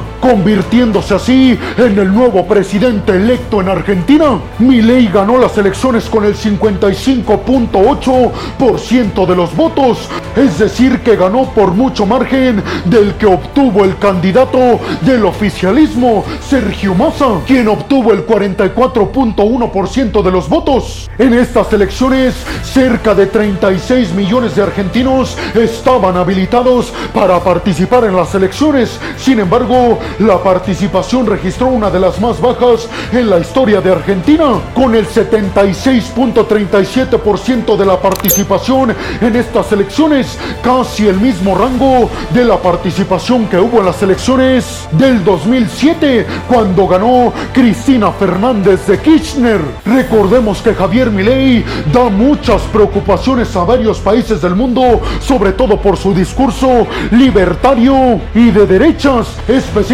convirtiéndose 0.22 1.14
así 1.16 1.58
en 1.76 1.98
el 1.98 2.14
nuevo 2.14 2.46
presidente 2.46 3.16
electo 3.16 3.60
en 3.60 3.68
Argentina. 3.68 4.38
Milei 4.60 5.08
ganó 5.08 5.36
las 5.36 5.58
elecciones 5.58 6.04
con 6.04 6.24
el 6.24 6.36
55.8% 6.36 9.26
de 9.26 9.34
los 9.34 9.56
votos, 9.56 10.08
es 10.36 10.60
decir, 10.60 11.00
que 11.00 11.16
ganó 11.16 11.52
por 11.52 11.72
mucho 11.72 12.06
margen 12.06 12.62
del 12.84 13.14
que 13.14 13.26
obtuvo 13.26 13.84
el 13.84 13.98
candidato 13.98 14.78
del 15.00 15.24
oficialismo, 15.24 16.24
Sergio 16.40 16.94
Massa, 16.94 17.40
quien 17.44 17.66
obtuvo 17.66 18.12
el 18.12 18.24
44.1% 18.24 20.22
de 20.22 20.30
los 20.30 20.48
votos. 20.48 21.10
En 21.18 21.34
estas 21.34 21.72
elecciones, 21.72 22.36
cerca 22.62 23.16
de 23.16 23.26
36 23.26 24.12
millones 24.12 24.54
de 24.54 24.62
argentinos 24.62 25.36
estaban 25.54 26.16
habilitados 26.16 26.92
para 27.12 27.40
participar 27.40 28.04
en 28.04 28.14
las 28.14 28.32
elecciones. 28.36 29.00
Sin 29.16 29.40
embargo, 29.40 29.98
la 30.18 30.42
participación 30.42 31.26
registró 31.26 31.66
una 31.66 31.90
de 31.90 32.00
las 32.00 32.18
más 32.20 32.40
bajas 32.40 32.88
en 33.12 33.28
la 33.30 33.38
historia 33.38 33.80
de 33.80 33.92
Argentina, 33.92 34.60
con 34.74 34.94
el 34.94 35.06
76.37% 35.06 37.76
de 37.76 37.84
la 37.84 38.00
participación 38.00 38.94
en 39.20 39.36
estas 39.36 39.70
elecciones, 39.72 40.38
casi 40.62 41.08
el 41.08 41.20
mismo 41.20 41.54
rango 41.56 42.08
de 42.32 42.44
la 42.44 42.58
participación 42.58 43.46
que 43.46 43.58
hubo 43.58 43.80
en 43.80 43.86
las 43.86 44.00
elecciones 44.02 44.86
del 44.92 45.24
2007, 45.24 46.26
cuando 46.48 46.86
ganó 46.86 47.32
Cristina 47.52 48.12
Fernández 48.12 48.86
de 48.86 48.98
Kirchner. 48.98 49.60
Recordemos 49.84 50.62
que 50.62 50.74
Javier 50.74 51.10
Milei 51.10 51.64
da 51.92 52.08
muchas 52.08 52.62
preocupaciones 52.62 53.54
a 53.56 53.64
varios 53.64 53.98
países 53.98 54.40
del 54.42 54.54
mundo, 54.54 55.00
sobre 55.20 55.50
todo 55.52 55.80
por 55.80 55.96
su 55.96 56.14
discurso 56.14 56.86
libertario 57.10 58.20
y 58.34 58.50
de 58.50 58.66
derechas, 58.66 59.28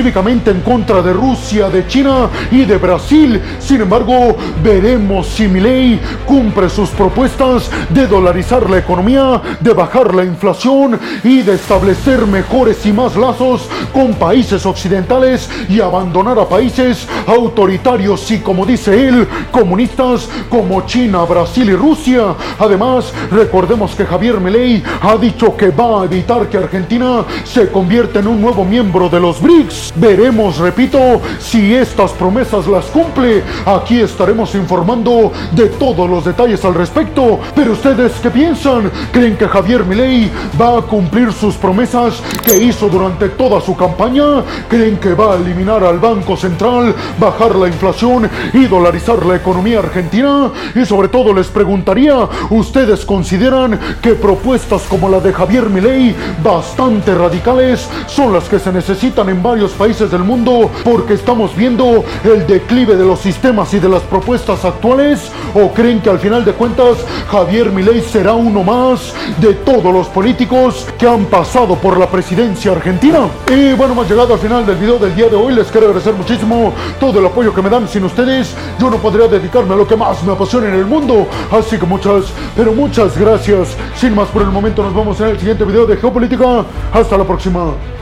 en 0.09 0.62
contra 0.62 1.03
de 1.03 1.12
Rusia, 1.12 1.68
de 1.68 1.87
China 1.87 2.31
y 2.51 2.64
de 2.64 2.79
Brasil. 2.79 3.40
Sin 3.59 3.83
embargo, 3.83 4.37
veremos 4.62 5.27
si 5.27 5.47
Milei 5.47 6.01
cumple 6.25 6.71
sus 6.71 6.88
propuestas 6.90 7.71
de 7.90 8.07
dolarizar 8.07 8.68
la 8.71 8.79
economía, 8.79 9.40
de 9.61 9.73
bajar 9.75 10.14
la 10.14 10.25
inflación 10.25 10.99
y 11.23 11.42
de 11.42 11.55
establecer 11.55 12.27
mejores 12.27 12.87
y 12.87 12.92
más 12.92 13.16
lazos 13.16 13.68
con 13.92 14.14
países 14.14 14.64
occidentales 14.64 15.49
y 15.68 15.81
abandonar 15.81 16.38
a 16.38 16.49
países 16.49 17.07
autoritarios 17.27 18.31
y, 18.31 18.38
como 18.38 18.64
dice 18.64 19.09
él, 19.09 19.29
comunistas 19.51 20.29
como 20.49 20.87
China, 20.87 21.25
Brasil 21.25 21.68
y 21.68 21.77
Rusia. 21.77 22.35
Además, 22.59 23.12
recordemos 23.31 23.94
que 23.94 24.07
Javier 24.07 24.40
Milei 24.40 24.83
ha 25.03 25.16
dicho 25.18 25.55
que 25.55 25.68
va 25.68 26.01
a 26.01 26.05
evitar 26.07 26.49
que 26.49 26.57
Argentina 26.57 27.25
se 27.44 27.68
convierta 27.68 28.21
en 28.21 28.29
un 28.29 28.40
nuevo 28.40 28.64
miembro 28.64 29.11
de 29.11 29.21
los 29.21 29.40
BRICS. 29.40 29.98
Veremos, 30.01 30.59
repito, 30.59 31.21
si 31.41 31.75
estas 31.75 32.13
promesas 32.13 32.67
las 32.69 32.85
cumple. 32.87 33.43
Aquí 33.67 34.01
estaremos 34.01 34.55
informando 34.55 35.33
de 35.53 35.67
todos 35.67 36.09
los 36.09 36.25
detalles 36.25 36.65
al 36.65 36.75
respecto. 36.75 37.41
Pero 37.55 37.73
ustedes, 37.73 38.13
¿qué 38.23 38.31
piensan? 38.31 38.91
¿Creen 39.13 39.37
que 39.37 39.49
Javier 39.49 39.85
Milei 39.85 40.31
va 40.61 40.79
a 40.79 40.83
cumplir 40.83 41.33
sus 41.33 41.57
promesas 41.57 42.23
que 42.45 42.63
hizo 42.63 42.89
durante 42.89 43.29
toda 43.31 43.61
su 43.61 43.77
campaña? 43.77 44.45
¿Creen 44.69 44.99
que 44.99 45.15
va 45.15 45.35
a 45.35 45.37
eliminar 45.37 45.83
al 45.83 45.99
Banco 45.99 46.37
Central, 46.37 46.95
bajar 47.19 47.57
la 47.57 47.67
inflación 47.67 48.31
y 48.53 48.67
dolarizar 48.67 49.27
la 49.27 49.37
economía 49.37 49.81
argentina? 49.81 50.53
Y 50.77 50.85
sobre 50.85 51.09
todo 51.09 51.35
les 51.35 51.49
preguntaría, 51.49 52.29
¿ustedes 52.51 53.05
consideran 53.05 53.79
que 54.01 54.15
propuestas 54.15 54.83
como 54.83 55.09
la 55.09 55.19
de 55.19 55.33
Javier 55.33 55.69
Milei, 55.69 56.15
bastante 56.43 57.15
radicales, 57.15 57.89
son 58.07 58.33
las 58.33 58.49
que 58.49 58.61
se 58.61 58.73
necesitan 58.73 59.29
en 59.29 59.43
varios 59.43 59.73
países? 59.79 60.09
del 60.11 60.23
mundo 60.23 60.71
porque 60.85 61.14
estamos 61.14 61.57
viendo 61.57 62.05
el 62.23 62.47
declive 62.47 62.97
de 62.97 63.05
los 63.05 63.21
sistemas 63.21 63.73
y 63.75 63.79
de 63.79 63.88
las 63.88 64.03
propuestas 64.03 64.64
actuales? 64.64 65.31
¿O 65.55 65.73
creen 65.73 66.01
que 66.01 66.11
al 66.11 66.19
final 66.19 66.45
de 66.45 66.53
cuentas 66.53 66.99
Javier 67.31 67.71
Milei 67.71 68.01
será 68.01 68.35
uno 68.35 68.62
más 68.62 69.14
de 69.41 69.55
todos 69.55 69.93
los 69.93 70.07
políticos 70.09 70.87
que 70.99 71.09
han 71.09 71.25
pasado 71.27 71.75
por 71.77 71.99
la 71.99 72.09
presidencia 72.09 72.73
argentina? 72.73 73.29
Y 73.49 73.73
bueno, 73.73 73.95
hemos 73.95 74.09
llegado 74.09 74.35
al 74.35 74.41
final 74.41 74.64
del 74.67 74.77
video 74.77 74.99
del 74.99 75.14
día 75.14 75.29
de 75.29 75.37
hoy. 75.37 75.55
Les 75.55 75.69
quiero 75.69 75.88
agradecer 75.88 76.14
muchísimo 76.14 76.73
todo 77.01 77.19
el 77.19 77.27
apoyo 77.27 77.55
que 77.55 77.62
me 77.62 77.71
dan. 77.71 77.88
Sin 77.88 78.05
ustedes 78.05 78.55
yo 78.79 78.91
no 78.91 78.99
podría 78.99 79.27
dedicarme 79.27 79.75
a 79.75 79.77
lo 79.77 79.87
que 79.87 79.97
más 79.97 80.23
me 80.23 80.33
apasiona 80.33 80.69
en 80.69 80.75
el 80.75 80.87
mundo. 80.87 81.27
Así 81.51 81.79
que 81.79 81.87
muchas, 81.87 82.27
pero 82.57 82.73
muchas 82.73 83.19
gracias. 83.19 83.77
Sin 83.97 84.14
más 84.14 84.29
por 84.29 84.43
el 84.43 84.49
momento, 84.49 84.83
nos 84.83 84.95
vemos 84.95 85.21
en 85.21 85.29
el 85.29 85.38
siguiente 85.38 85.64
video 85.64 85.87
de 85.87 85.97
Geopolítica. 85.97 86.64
Hasta 86.93 87.17
la 87.19 87.25
próxima. 87.25 87.98